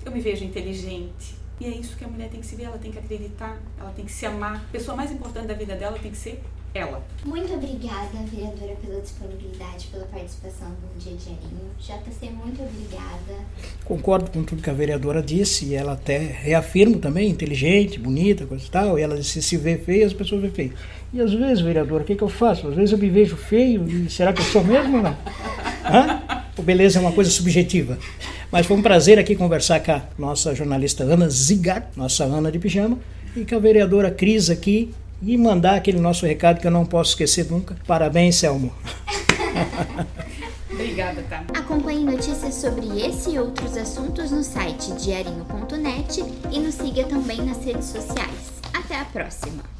eu 0.05 0.11
me 0.11 0.19
vejo 0.19 0.43
inteligente. 0.43 1.35
E 1.59 1.65
é 1.65 1.69
isso 1.69 1.95
que 1.95 2.03
a 2.03 2.07
mulher 2.07 2.29
tem 2.29 2.41
que 2.41 2.45
se 2.45 2.55
ver, 2.55 2.63
ela 2.63 2.77
tem 2.77 2.91
que 2.91 2.99
acreditar, 2.99 3.57
ela 3.77 3.91
tem 3.91 4.05
que 4.05 4.11
se 4.11 4.25
amar. 4.25 4.57
A 4.57 4.71
pessoa 4.71 4.95
mais 4.95 5.11
importante 5.11 5.47
da 5.47 5.53
vida 5.53 5.75
dela 5.75 5.97
tem 5.97 6.11
que 6.11 6.17
ser 6.17 6.43
ela. 6.73 7.03
Muito 7.25 7.53
obrigada, 7.53 8.09
vereadora, 8.31 8.75
pela 8.75 9.01
disponibilidade, 9.01 9.87
pela 9.87 10.05
participação 10.05 10.69
no 10.69 10.99
Dia 10.99 11.13
Diarinho. 11.13 11.69
JC, 11.79 12.29
muito 12.31 12.61
obrigada. 12.61 13.43
Concordo 13.83 14.29
com 14.31 14.43
tudo 14.43 14.61
que 14.61 14.69
a 14.69 14.73
vereadora 14.73 15.21
disse 15.21 15.65
e 15.65 15.75
ela 15.75 15.93
até 15.93 16.17
reafirma 16.17 16.97
também, 16.97 17.29
inteligente, 17.29 17.99
bonita, 17.99 18.45
coisa 18.45 18.65
e 18.65 18.69
tal. 18.69 18.99
E 18.99 19.01
ela 19.01 19.17
disse, 19.17 19.41
se 19.41 19.57
vê 19.57 19.77
feio, 19.77 20.05
as 20.05 20.13
pessoas 20.13 20.41
vê 20.41 20.49
feio. 20.49 20.73
E 21.11 21.19
às 21.19 21.33
vezes, 21.33 21.61
vereadora, 21.61 22.03
o 22.03 22.05
que, 22.05 22.15
que 22.15 22.23
eu 22.23 22.29
faço? 22.29 22.67
Às 22.67 22.75
vezes 22.75 22.91
eu 22.91 22.97
me 22.97 23.09
vejo 23.09 23.35
feio 23.35 23.87
e 23.87 24.09
será 24.09 24.31
que 24.31 24.41
eu 24.41 24.45
sou 24.45 24.63
mesmo 24.63 24.97
ou 24.97 25.03
não? 25.03 25.17
Hã? 25.83 26.43
O 26.57 26.61
beleza 26.61 26.99
é 26.99 27.01
uma 27.01 27.11
coisa 27.11 27.31
subjetiva. 27.31 27.97
Mas 28.51 28.65
foi 28.65 28.77
um 28.77 28.81
prazer 28.81 29.17
aqui 29.17 29.35
conversar 29.35 29.79
com 29.79 29.91
a 29.91 30.01
nossa 30.17 30.53
jornalista 30.53 31.03
Ana 31.03 31.29
Zigar, 31.29 31.89
nossa 31.95 32.23
Ana 32.25 32.51
de 32.51 32.59
pijama, 32.59 32.97
e 33.35 33.45
com 33.45 33.55
a 33.55 33.59
vereadora 33.59 34.11
Cris 34.11 34.49
aqui, 34.49 34.91
e 35.21 35.37
mandar 35.37 35.75
aquele 35.75 35.99
nosso 35.99 36.25
recado 36.25 36.59
que 36.59 36.67
eu 36.67 36.71
não 36.71 36.85
posso 36.85 37.11
esquecer 37.11 37.49
nunca. 37.49 37.75
Parabéns, 37.85 38.35
Selmo. 38.35 38.73
Obrigada, 40.71 41.23
tá? 41.23 41.43
Acompanhe 41.53 42.05
notícias 42.05 42.55
sobre 42.55 42.85
esse 43.05 43.31
e 43.31 43.39
outros 43.39 43.75
assuntos 43.75 44.31
no 44.31 44.43
site 44.43 44.93
diarinho.net 44.93 46.23
e 46.51 46.59
nos 46.59 46.75
siga 46.75 47.03
também 47.03 47.41
nas 47.41 47.63
redes 47.63 47.85
sociais. 47.85 48.61
Até 48.73 48.99
a 48.99 49.05
próxima! 49.05 49.78